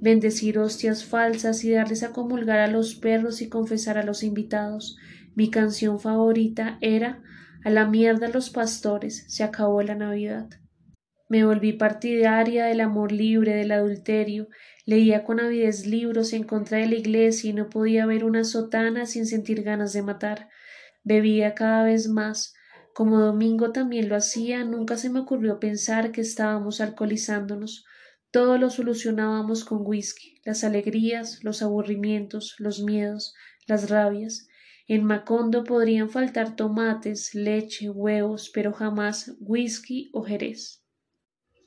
bendecir 0.03 0.59
hostias 0.59 1.05
falsas 1.05 1.63
y 1.63 1.71
darles 1.71 2.03
a 2.03 2.11
comulgar 2.11 2.59
a 2.59 2.67
los 2.67 2.97
perros 2.97 3.41
y 3.41 3.49
confesar 3.49 3.99
a 3.99 4.03
los 4.03 4.25
invitados. 4.25 4.97
Mi 5.37 5.49
canción 5.49 6.01
favorita 6.01 6.77
era 6.81 7.23
A 7.65 7.71
la 7.71 7.87
mierda 7.87 8.27
los 8.27 8.51
pastores, 8.51 9.25
se 9.29 9.45
acabó 9.45 9.81
la 9.83 9.95
Navidad. 9.95 10.49
Me 11.29 11.45
volví 11.45 11.73
partidaria 11.73 12.65
del 12.65 12.81
amor 12.81 13.13
libre, 13.13 13.55
del 13.55 13.71
adulterio, 13.71 14.49
leía 14.85 15.23
con 15.23 15.39
avidez 15.39 15.87
libros 15.87 16.33
en 16.33 16.43
contra 16.43 16.79
de 16.79 16.87
la 16.87 16.97
iglesia 16.97 17.51
y 17.51 17.53
no 17.53 17.71
podía 17.71 18.05
ver 18.05 18.25
una 18.25 18.43
sotana 18.43 19.07
sin 19.07 19.27
sentir 19.27 19.63
ganas 19.63 19.93
de 19.93 20.03
matar. 20.03 20.49
Bebía 21.05 21.55
cada 21.55 21.85
vez 21.85 22.09
más. 22.09 22.55
Como 22.93 23.21
Domingo 23.21 23.71
también 23.71 24.09
lo 24.09 24.17
hacía, 24.17 24.65
nunca 24.65 24.97
se 24.97 25.11
me 25.11 25.21
ocurrió 25.21 25.61
pensar 25.61 26.11
que 26.11 26.23
estábamos 26.23 26.81
alcoholizándonos. 26.81 27.85
Todo 28.33 28.57
lo 28.57 28.71
solucionábamos 28.71 29.63
con 29.63 29.87
whisky, 29.87 30.41
las 30.43 30.65
alegrías, 30.65 31.45
los 31.45 31.61
aburrimientos, 31.61 32.55
los 32.59 32.83
miedos, 32.83 33.35
las 33.67 33.91
rabias. 33.91 34.49
En 34.89 35.05
Macondo 35.05 35.65
podrían 35.65 36.09
faltar 36.09 36.57
tomates, 36.57 37.35
leche, 37.35 37.91
huevos, 37.91 38.51
pero 38.53 38.73
jamás 38.73 39.37
whisky 39.39 40.11
o 40.15 40.23
jerez. 40.23 40.83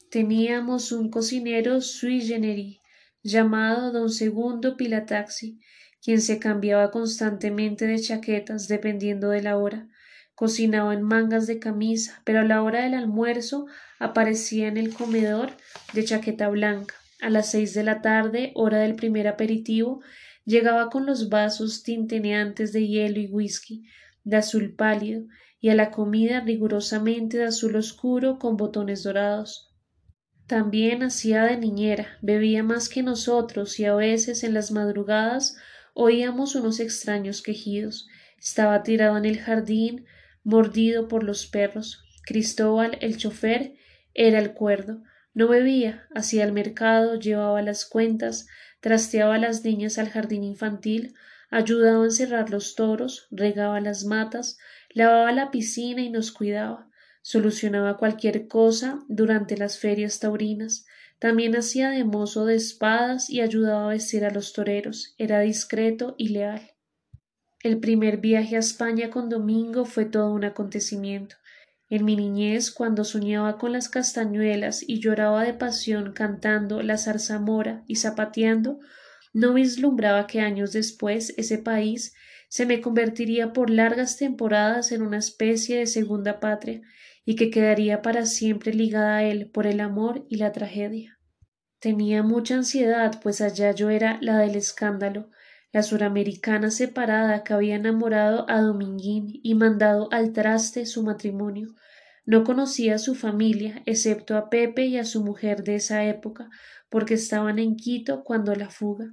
Teníamos 0.10 0.92
un 0.92 1.12
cocinero 1.12 1.82
sui 1.82 2.20
generis 2.22 2.80
llamado 3.22 3.92
don 3.92 4.10
Segundo 4.10 4.76
Pilataxi, 4.76 5.60
quien 6.02 6.20
se 6.20 6.40
cambiaba 6.40 6.90
constantemente 6.90 7.86
de 7.86 8.00
chaquetas 8.00 8.68
dependiendo 8.68 9.30
de 9.30 9.44
la 9.44 9.58
hora. 9.58 9.88
Cocinaba 10.36 10.94
en 10.94 11.02
mangas 11.02 11.48
de 11.48 11.60
camisa, 11.60 12.22
pero 12.26 12.42
a 12.42 12.44
la 12.44 12.62
hora 12.62 12.84
del 12.84 12.94
almuerzo 12.94 13.66
aparecía 14.00 14.68
en 14.68 14.78
el 14.78 14.94
comedor 14.94 15.52
de 15.94 16.04
chaqueta 16.04 16.50
blanca. 16.50 16.96
A 17.22 17.30
las 17.30 17.50
seis 17.52 17.74
de 17.74 17.84
la 17.84 18.02
tarde, 18.02 18.52
hora 18.56 18.80
del 18.80 18.96
primer 18.96 19.28
aperitivo, 19.28 20.02
llegaba 20.44 20.90
con 20.90 21.06
los 21.06 21.30
vasos 21.30 21.84
tinteneantes 21.84 22.74
de 22.74 22.86
hielo 22.88 23.20
y 23.20 23.28
whisky, 23.28 23.86
de 24.24 24.38
azul 24.38 24.76
pálido, 24.76 25.26
y 25.60 25.70
a 25.70 25.76
la 25.76 25.90
comida 25.90 26.42
rigurosamente 26.42 27.38
de 27.38 27.46
azul 27.46 27.76
oscuro 27.76 28.38
con 28.38 28.58
botones 28.58 29.04
dorados. 29.04 29.74
También 30.48 31.02
hacía 31.02 31.44
de 31.44 31.58
niñera, 31.58 32.20
bebía 32.22 32.62
más 32.62 32.88
que 32.88 33.02
nosotros 33.02 33.80
y 33.80 33.86
a 33.86 33.96
veces 33.96 34.44
en 34.44 34.54
las 34.54 34.72
madrugadas 34.72 35.58
oíamos 35.96 36.54
unos 36.56 36.80
extraños 36.80 37.42
quejidos. 37.42 38.08
Estaba 38.38 38.84
tirado 38.84 39.18
en 39.18 39.26
el 39.26 39.40
jardín, 39.40 40.06
mordido 40.46 41.10
por 41.10 41.24
los 41.24 41.46
perros. 41.46 42.02
Cristóbal, 42.24 42.98
el 43.02 43.18
chofer, 43.18 43.76
era 44.14 44.40
el 44.40 44.54
cuerdo. 44.54 45.04
No 45.34 45.50
bebía, 45.50 46.08
hacía 46.16 46.46
el 46.46 46.54
mercado, 46.54 47.20
llevaba 47.20 47.62
las 47.62 47.86
cuentas, 47.86 48.48
trasteaba 48.80 49.36
a 49.36 49.40
las 49.40 49.66
niñas 49.66 49.98
al 49.98 50.08
jardín 50.08 50.46
infantil, 50.46 51.14
ayudaba 51.50 52.04
a 52.04 52.06
encerrar 52.06 52.50
los 52.50 52.76
toros, 52.76 53.28
regaba 53.32 53.82
las 53.82 54.06
matas, 54.06 54.58
lavaba 54.92 55.34
la 55.34 55.52
piscina 55.52 56.02
y 56.02 56.10
nos 56.10 56.32
cuidaba 56.32 56.88
solucionaba 57.26 57.98
cualquier 57.98 58.48
cosa 58.48 59.00
durante 59.08 59.58
las 59.58 59.80
ferias 59.80 60.20
taurinas, 60.20 60.86
también 61.18 61.56
hacía 61.56 61.90
de 61.90 62.04
mozo 62.04 62.46
de 62.46 62.54
espadas 62.54 63.32
y 63.32 63.42
ayudaba 63.42 63.86
a 63.86 63.94
vestir 63.94 64.26
a 64.26 64.30
los 64.30 64.54
toreros, 64.54 65.16
era 65.18 65.40
discreto 65.40 66.14
y 66.20 66.28
leal. 66.28 66.75
El 67.66 67.80
primer 67.80 68.18
viaje 68.18 68.58
a 68.58 68.60
España 68.60 69.10
con 69.10 69.28
Domingo 69.28 69.86
fue 69.86 70.06
todo 70.06 70.32
un 70.32 70.44
acontecimiento. 70.44 71.36
En 71.90 72.06
mi 72.06 72.16
niñez, 72.16 72.70
cuando 72.70 73.04
soñaba 73.04 73.58
con 73.58 73.72
las 73.72 73.90
castañuelas 73.90 74.88
y 74.88 75.00
lloraba 75.00 75.44
de 75.44 75.56
pasión 75.56 76.14
cantando 76.14 76.84
la 76.84 77.00
zarzamora 77.00 77.84
y 77.88 77.96
zapateando, 77.96 78.78
no 79.34 79.56
vislumbraba 79.56 80.28
que 80.28 80.42
años 80.42 80.74
después 80.74 81.34
ese 81.38 81.58
país 81.58 82.14
se 82.50 82.68
me 82.68 82.82
convertiría 82.82 83.52
por 83.52 83.72
largas 83.72 84.16
temporadas 84.18 84.92
en 84.92 85.02
una 85.02 85.18
especie 85.18 85.80
de 85.80 85.88
segunda 85.88 86.40
patria 86.40 86.84
y 87.26 87.36
que 87.36 87.50
quedaría 87.50 88.04
para 88.04 88.28
siempre 88.28 88.76
ligada 88.76 89.18
a 89.18 89.24
él 89.24 89.50
por 89.50 89.66
el 89.66 89.80
amor 89.80 90.24
y 90.30 90.36
la 90.36 90.52
tragedia. 90.52 91.18
Tenía 91.80 92.22
mucha 92.22 92.54
ansiedad, 92.54 93.20
pues 93.24 93.42
allá 93.42 93.72
yo 93.72 93.90
era 93.90 94.20
la 94.22 94.38
del 94.38 94.56
escándalo, 94.56 95.32
la 95.76 95.84
suramericana 95.84 96.72
separada 96.72 97.44
que 97.44 97.54
había 97.54 97.76
enamorado 97.76 98.46
a 98.48 98.62
Dominguín 98.62 99.42
y 99.44 99.56
mandado 99.56 100.08
al 100.14 100.32
traste 100.32 100.86
su 100.86 101.04
matrimonio. 101.04 101.68
No 102.24 102.46
conocía 102.46 102.96
a 102.96 102.98
su 102.98 103.14
familia, 103.14 103.84
excepto 103.86 104.38
a 104.38 104.50
Pepe 104.50 104.86
y 104.86 104.98
a 104.98 105.04
su 105.04 105.22
mujer 105.22 105.66
de 105.66 105.76
esa 105.76 106.06
época, 106.06 106.50
porque 106.90 107.16
estaban 107.16 107.60
en 107.60 107.76
Quito 107.76 108.24
cuando 108.24 108.56
la 108.56 108.70
fuga. 108.70 109.12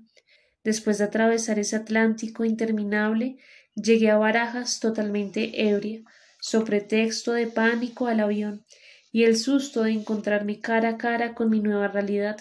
Después 0.63 0.99
de 0.99 1.05
atravesar 1.07 1.59
ese 1.59 1.75
Atlántico 1.75 2.45
interminable, 2.45 3.39
llegué 3.75 4.11
a 4.11 4.19
Barajas 4.19 4.79
totalmente 4.79 5.69
ebria, 5.69 6.03
so 6.41 6.63
pretexto 6.63 7.33
de 7.33 7.49
pánico 7.49 8.07
al 8.07 8.21
avión 8.21 8.65
y 9.11 9.25
el 9.25 9.37
susto 9.37 9.83
de 9.83 9.91
encontrarme 9.91 10.61
cara 10.61 10.91
a 10.91 10.97
cara 10.97 11.35
con 11.35 11.51
mi 11.51 11.59
nueva 11.59 11.89
realidad. 11.89 12.37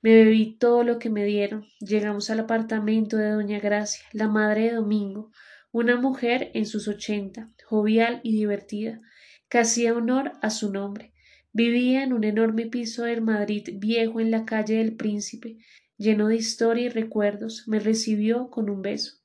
Me 0.00 0.14
bebí 0.14 0.56
todo 0.58 0.84
lo 0.84 0.98
que 0.98 1.10
me 1.10 1.24
dieron. 1.24 1.66
Llegamos 1.80 2.30
al 2.30 2.40
apartamento 2.40 3.16
de 3.16 3.30
doña 3.30 3.58
Gracia, 3.58 4.04
la 4.12 4.28
madre 4.28 4.64
de 4.64 4.74
Domingo, 4.74 5.32
una 5.72 5.96
mujer 5.96 6.50
en 6.54 6.66
sus 6.66 6.86
ochenta, 6.86 7.50
jovial 7.66 8.20
y 8.22 8.32
divertida, 8.32 9.00
que 9.48 9.58
hacía 9.58 9.94
honor 9.94 10.32
a 10.40 10.50
su 10.50 10.72
nombre. 10.72 11.12
Vivía 11.52 12.04
en 12.04 12.12
un 12.12 12.24
enorme 12.24 12.66
piso 12.66 13.04
del 13.04 13.22
Madrid 13.22 13.70
viejo 13.74 14.20
en 14.20 14.30
la 14.30 14.44
calle 14.44 14.76
del 14.76 14.94
Príncipe, 14.94 15.58
lleno 15.96 16.28
de 16.28 16.36
historia 16.36 16.86
y 16.86 16.88
recuerdos. 16.90 17.64
Me 17.66 17.80
recibió 17.80 18.50
con 18.50 18.70
un 18.70 18.82
beso. 18.82 19.18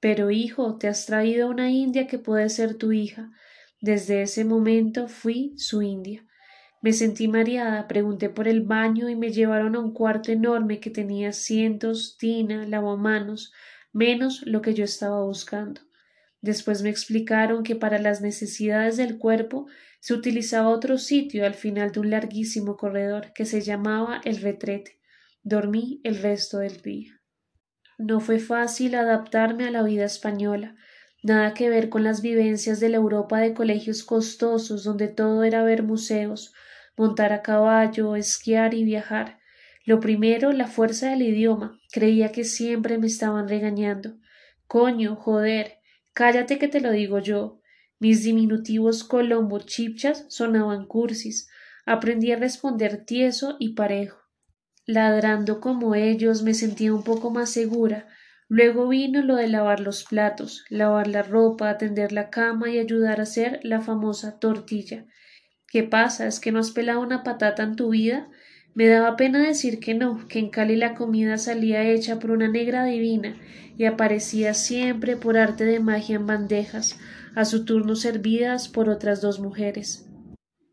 Pero, 0.00 0.30
hijo, 0.30 0.76
te 0.76 0.88
has 0.88 1.06
traído 1.06 1.48
una 1.48 1.70
india 1.70 2.06
que 2.06 2.18
puede 2.18 2.48
ser 2.48 2.74
tu 2.74 2.92
hija. 2.92 3.30
Desde 3.80 4.22
ese 4.22 4.44
momento 4.44 5.08
fui 5.08 5.54
su 5.56 5.82
india. 5.82 6.26
Me 6.84 6.92
sentí 6.92 7.28
mareada, 7.28 7.88
pregunté 7.88 8.28
por 8.28 8.46
el 8.46 8.60
baño 8.60 9.08
y 9.08 9.16
me 9.16 9.32
llevaron 9.32 9.74
a 9.74 9.78
un 9.78 9.94
cuarto 9.94 10.30
enorme 10.32 10.80
que 10.80 10.90
tenía 10.90 11.32
cientos, 11.32 12.18
tina, 12.18 12.66
lavamanos, 12.66 13.54
menos 13.94 14.42
lo 14.44 14.60
que 14.60 14.74
yo 14.74 14.84
estaba 14.84 15.24
buscando. 15.24 15.80
Después 16.42 16.82
me 16.82 16.90
explicaron 16.90 17.62
que 17.62 17.74
para 17.74 17.98
las 17.98 18.20
necesidades 18.20 18.98
del 18.98 19.16
cuerpo 19.16 19.66
se 20.00 20.12
utilizaba 20.12 20.68
otro 20.68 20.98
sitio 20.98 21.46
al 21.46 21.54
final 21.54 21.90
de 21.90 22.00
un 22.00 22.10
larguísimo 22.10 22.76
corredor 22.76 23.32
que 23.32 23.46
se 23.46 23.62
llamaba 23.62 24.20
el 24.22 24.42
retrete. 24.42 25.00
Dormí 25.42 26.02
el 26.04 26.20
resto 26.20 26.58
del 26.58 26.82
día. 26.82 27.18
No 27.96 28.20
fue 28.20 28.38
fácil 28.38 28.94
adaptarme 28.94 29.64
a 29.66 29.70
la 29.70 29.82
vida 29.82 30.04
española, 30.04 30.76
nada 31.22 31.54
que 31.54 31.70
ver 31.70 31.88
con 31.88 32.04
las 32.04 32.20
vivencias 32.20 32.78
de 32.78 32.90
la 32.90 32.98
Europa 32.98 33.38
de 33.38 33.54
colegios 33.54 34.04
costosos 34.04 34.84
donde 34.84 35.08
todo 35.08 35.44
era 35.44 35.64
ver 35.64 35.82
museos, 35.82 36.52
montar 36.96 37.32
a 37.32 37.42
caballo, 37.42 38.16
esquiar 38.16 38.74
y 38.74 38.84
viajar. 38.84 39.38
Lo 39.84 40.00
primero, 40.00 40.52
la 40.52 40.66
fuerza 40.66 41.10
del 41.10 41.22
idioma. 41.22 41.78
Creía 41.92 42.32
que 42.32 42.44
siempre 42.44 42.98
me 42.98 43.06
estaban 43.06 43.48
regañando. 43.48 44.16
Coño, 44.66 45.16
joder, 45.16 45.78
cállate 46.12 46.58
que 46.58 46.68
te 46.68 46.80
lo 46.80 46.90
digo 46.90 47.18
yo. 47.18 47.60
Mis 47.98 48.22
diminutivos 48.22 49.04
colombo 49.04 49.60
chipchas 49.60 50.26
sonaban 50.28 50.86
cursis. 50.86 51.48
Aprendí 51.86 52.32
a 52.32 52.36
responder 52.36 53.04
tieso 53.04 53.56
y 53.58 53.74
parejo. 53.74 54.18
Ladrando 54.86 55.60
como 55.60 55.94
ellos 55.94 56.42
me 56.42 56.54
sentía 56.54 56.94
un 56.94 57.04
poco 57.04 57.30
más 57.30 57.50
segura. 57.50 58.08
Luego 58.48 58.88
vino 58.88 59.22
lo 59.22 59.36
de 59.36 59.48
lavar 59.48 59.80
los 59.80 60.04
platos, 60.04 60.64
lavar 60.68 61.08
la 61.08 61.22
ropa, 61.22 61.70
atender 61.70 62.12
la 62.12 62.28
cama 62.30 62.70
y 62.70 62.78
ayudar 62.78 63.20
a 63.20 63.24
hacer 63.24 63.60
la 63.62 63.80
famosa 63.80 64.38
tortilla. 64.38 65.06
¿Qué 65.68 65.82
pasa? 65.82 66.26
¿Es 66.26 66.40
que 66.40 66.52
no 66.52 66.60
has 66.60 66.70
pelado 66.70 67.00
una 67.00 67.22
patata 67.22 67.62
en 67.62 67.76
tu 67.76 67.90
vida? 67.90 68.28
Me 68.74 68.86
daba 68.88 69.16
pena 69.16 69.46
decir 69.46 69.78
que 69.78 69.94
no, 69.94 70.26
que 70.28 70.38
en 70.38 70.50
Cali 70.50 70.76
la 70.76 70.94
comida 70.94 71.38
salía 71.38 71.84
hecha 71.84 72.18
por 72.18 72.32
una 72.32 72.48
negra 72.48 72.84
divina 72.84 73.36
y 73.76 73.84
aparecía 73.84 74.54
siempre 74.54 75.16
por 75.16 75.36
arte 75.36 75.64
de 75.64 75.80
magia 75.80 76.16
en 76.16 76.26
bandejas, 76.26 76.98
a 77.34 77.44
su 77.44 77.64
turno 77.64 77.96
servidas 77.96 78.68
por 78.68 78.88
otras 78.88 79.20
dos 79.20 79.40
mujeres. 79.40 80.08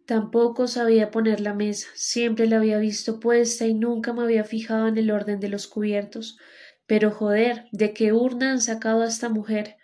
Tampoco 0.05 0.67
sabía 0.67 1.11
poner 1.11 1.41
la 1.41 1.53
mesa, 1.53 1.87
siempre 1.93 2.47
la 2.47 2.57
había 2.57 2.79
visto 2.79 3.19
puesta 3.19 3.65
y 3.65 3.73
nunca 3.73 4.13
me 4.13 4.23
había 4.23 4.43
fijado 4.43 4.87
en 4.87 4.97
el 4.97 5.11
orden 5.11 5.39
de 5.39 5.49
los 5.49 5.67
cubiertos. 5.67 6.37
Pero 6.85 7.11
joder, 7.11 7.65
¿de 7.71 7.93
qué 7.93 8.13
urna 8.13 8.51
han 8.51 8.61
sacado 8.61 9.03
a 9.03 9.07
esta 9.07 9.29
mujer? 9.29 9.77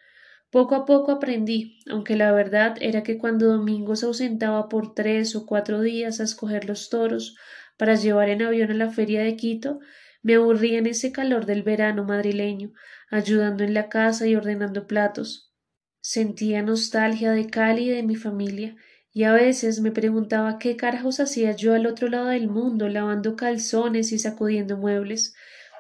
Poco 0.49 0.75
a 0.75 0.85
poco 0.85 1.11
aprendí, 1.11 1.79
aunque 1.89 2.15
la 2.15 2.31
verdad 2.31 2.77
era 2.79 3.03
que 3.03 3.17
cuando 3.17 3.47
Domingo 3.47 3.95
se 3.95 4.05
ausentaba 4.05 4.69
por 4.69 4.93
tres 4.93 5.35
o 5.35 5.45
cuatro 5.45 5.81
días 5.81 6.19
a 6.19 6.23
escoger 6.23 6.65
los 6.65 6.89
toros, 6.89 7.35
para 7.77 7.95
llevar 7.95 8.29
en 8.29 8.41
avión 8.41 8.71
a 8.71 8.73
la 8.73 8.89
feria 8.89 9.21
de 9.21 9.35
Quito, 9.35 9.79
me 10.23 10.35
aburría 10.35 10.79
en 10.79 10.87
ese 10.87 11.11
calor 11.11 11.45
del 11.45 11.63
verano 11.63 12.03
madrileño, 12.03 12.71
ayudando 13.09 13.63
en 13.63 13.73
la 13.73 13.89
casa 13.89 14.25
y 14.25 14.35
ordenando 14.35 14.87
platos. 14.87 15.53
Sentía 16.01 16.61
nostalgia 16.61 17.31
de 17.31 17.47
Cali 17.47 17.89
y 17.89 17.89
de 17.89 18.03
mi 18.03 18.15
familia, 18.15 18.75
y 19.11 19.23
a 19.23 19.33
veces 19.33 19.81
me 19.81 19.91
preguntaba 19.91 20.59
qué 20.59 20.77
carajos 20.77 21.19
hacía 21.19 21.51
yo 21.51 21.73
al 21.73 21.85
otro 21.85 22.07
lado 22.07 22.27
del 22.27 22.47
mundo 22.47 22.87
lavando 22.87 23.35
calzones 23.35 24.11
y 24.11 24.19
sacudiendo 24.19 24.77
muebles, 24.77 25.33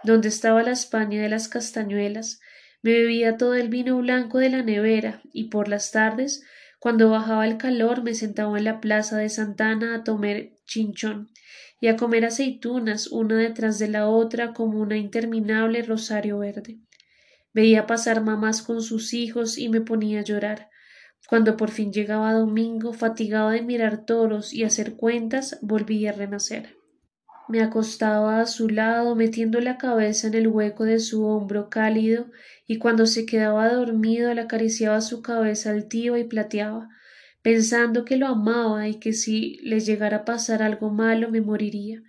dónde 0.03 0.27
estaba 0.27 0.63
la 0.63 0.71
España 0.71 1.21
de 1.21 1.29
las 1.29 1.47
castañuelas, 1.47 2.39
me 2.81 2.91
bebía 2.91 3.37
todo 3.37 3.55
el 3.55 3.69
vino 3.69 3.97
blanco 3.97 4.37
de 4.37 4.49
la 4.49 4.63
nevera 4.63 5.21
y 5.33 5.45
por 5.49 5.67
las 5.67 5.91
tardes, 5.91 6.43
cuando 6.79 7.09
bajaba 7.09 7.47
el 7.47 7.57
calor, 7.57 8.03
me 8.03 8.13
sentaba 8.13 8.57
en 8.57 8.63
la 8.63 8.79
plaza 8.79 9.17
de 9.17 9.29
Santana 9.29 9.95
a 9.95 10.03
tomar 10.03 10.49
chinchón 10.65 11.29
y 11.81 11.87
a 11.87 11.97
comer 11.97 12.25
aceitunas 12.25 13.07
una 13.07 13.37
detrás 13.37 13.79
de 13.79 13.87
la 13.87 14.07
otra 14.07 14.53
como 14.53 14.79
una 14.79 14.97
interminable 14.97 15.81
rosario 15.81 16.39
verde. 16.39 16.79
Veía 17.53 17.87
pasar 17.87 18.21
mamás 18.21 18.61
con 18.61 18.81
sus 18.81 19.13
hijos 19.13 19.57
y 19.57 19.69
me 19.69 19.81
ponía 19.81 20.19
a 20.19 20.23
llorar. 20.23 20.69
Cuando 21.27 21.57
por 21.57 21.71
fin 21.71 21.91
llegaba 21.91 22.33
domingo, 22.33 22.93
fatigado 22.93 23.49
de 23.49 23.63
mirar 23.63 24.05
toros 24.05 24.53
y 24.53 24.63
hacer 24.63 24.95
cuentas, 24.95 25.57
volví 25.61 26.05
a 26.07 26.11
renacer. 26.11 26.75
Me 27.49 27.61
acostaba 27.61 28.41
a 28.41 28.45
su 28.45 28.69
lado, 28.69 29.15
metiendo 29.15 29.59
la 29.59 29.77
cabeza 29.77 30.27
en 30.27 30.33
el 30.35 30.47
hueco 30.47 30.83
de 30.83 30.99
su 30.99 31.25
hombro 31.25 31.69
cálido, 31.69 32.27
y 32.67 32.77
cuando 32.77 33.05
se 33.05 33.25
quedaba 33.25 33.69
dormido 33.69 34.33
le 34.33 34.41
acariciaba 34.41 35.01
su 35.01 35.21
cabeza 35.21 35.71
altiva 35.71 36.19
y 36.19 36.25
plateaba, 36.25 36.89
pensando 37.41 38.03
que 38.03 38.17
lo 38.17 38.27
amaba 38.27 38.87
y 38.89 38.99
que 38.99 39.13
si 39.13 39.57
le 39.63 39.79
llegara 39.79 40.17
a 40.17 40.25
pasar 40.25 40.61
algo 40.61 40.89
malo 40.91 41.31
me 41.31 41.41
moriría. 41.41 42.03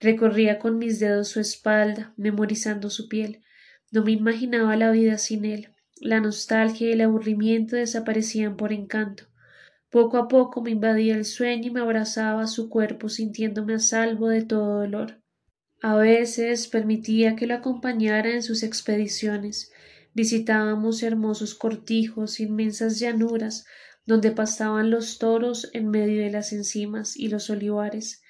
Recorría 0.00 0.58
con 0.58 0.78
mis 0.78 0.98
dedos 0.98 1.28
su 1.28 1.40
espalda, 1.40 2.14
memorizando 2.16 2.88
su 2.88 3.08
piel. 3.08 3.42
No 3.90 4.02
me 4.02 4.12
imaginaba 4.12 4.76
la 4.76 4.90
vida 4.90 5.18
sin 5.18 5.44
él. 5.44 5.74
La 6.00 6.20
nostalgia 6.20 6.88
y 6.88 6.92
el 6.92 7.00
aburrimiento 7.00 7.76
desaparecían 7.76 8.56
por 8.56 8.72
encanto. 8.72 9.24
Poco 9.90 10.16
a 10.18 10.28
poco 10.28 10.62
me 10.62 10.70
invadía 10.70 11.16
el 11.16 11.24
sueño 11.24 11.68
y 11.68 11.70
me 11.70 11.80
abrazaba 11.80 12.46
su 12.46 12.68
cuerpo 12.68 13.08
sintiéndome 13.08 13.74
a 13.74 13.78
salvo 13.78 14.28
de 14.28 14.42
todo 14.42 14.80
dolor. 14.80 15.20
A 15.80 15.96
veces 15.96 16.68
permitía 16.68 17.36
que 17.36 17.46
lo 17.46 17.54
acompañara 17.54 18.30
en 18.30 18.42
sus 18.42 18.62
expediciones. 18.62 19.72
Visitábamos 20.14 21.02
hermosos 21.02 21.54
cortijos, 21.54 22.40
inmensas 22.40 22.98
llanuras, 22.98 23.66
donde 24.04 24.30
pastaban 24.30 24.90
los 24.90 25.18
toros 25.18 25.70
en 25.74 25.88
medio 25.88 26.22
de 26.22 26.30
las 26.30 26.52
encimas 26.52 27.16
y 27.16 27.28
los 27.28 27.50
olivares. 27.50 28.22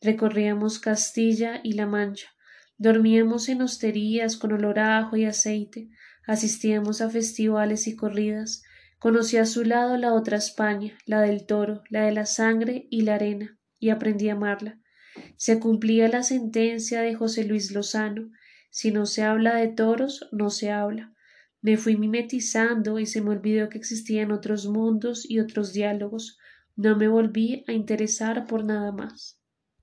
Recorríamos 0.00 0.78
Castilla 0.78 1.60
y 1.62 1.72
La 1.72 1.86
Mancha. 1.86 2.28
Dormíamos 2.78 3.48
en 3.48 3.62
hosterías 3.62 4.36
con 4.36 4.52
olor 4.52 4.78
a 4.78 4.98
ajo 4.98 5.16
y 5.16 5.24
aceite. 5.24 5.88
Asistíamos 6.26 7.00
a 7.00 7.10
festivales 7.10 7.86
y 7.86 7.96
corridas. 7.96 8.62
Conocí 8.98 9.36
a 9.36 9.46
su 9.46 9.64
lado 9.64 9.96
la 9.96 10.14
otra 10.14 10.36
España, 10.36 10.98
la 11.06 11.20
del 11.20 11.46
toro, 11.46 11.82
la 11.90 12.06
de 12.06 12.12
la 12.12 12.26
sangre 12.26 12.86
y 12.90 13.02
la 13.02 13.14
arena, 13.14 13.58
y 13.78 13.90
aprendí 13.90 14.30
a 14.30 14.32
amarla. 14.32 14.80
Se 15.36 15.60
cumplía 15.60 16.08
la 16.08 16.22
sentencia 16.22 17.02
de 17.02 17.14
José 17.14 17.44
Luis 17.44 17.72
Lozano 17.72 18.30
si 18.76 18.90
no 18.90 19.06
se 19.06 19.22
habla 19.22 19.56
de 19.56 19.68
toros, 19.68 20.28
no 20.32 20.50
se 20.50 20.70
habla. 20.70 21.14
Me 21.66 21.76
fui 21.76 21.96
mimetizando 21.96 23.00
y 23.00 23.06
se 23.06 23.20
me 23.20 23.30
olvidó 23.30 23.68
que 23.68 23.76
existían 23.76 24.30
otros 24.30 24.68
mundos 24.68 25.28
y 25.28 25.40
otros 25.40 25.72
diálogos. 25.72 26.38
No 26.76 26.94
me 26.94 27.08
volví 27.08 27.64
a 27.66 27.72
interesar 27.72 28.46
por 28.46 28.64
nada 28.64 28.92
más. 28.92 29.40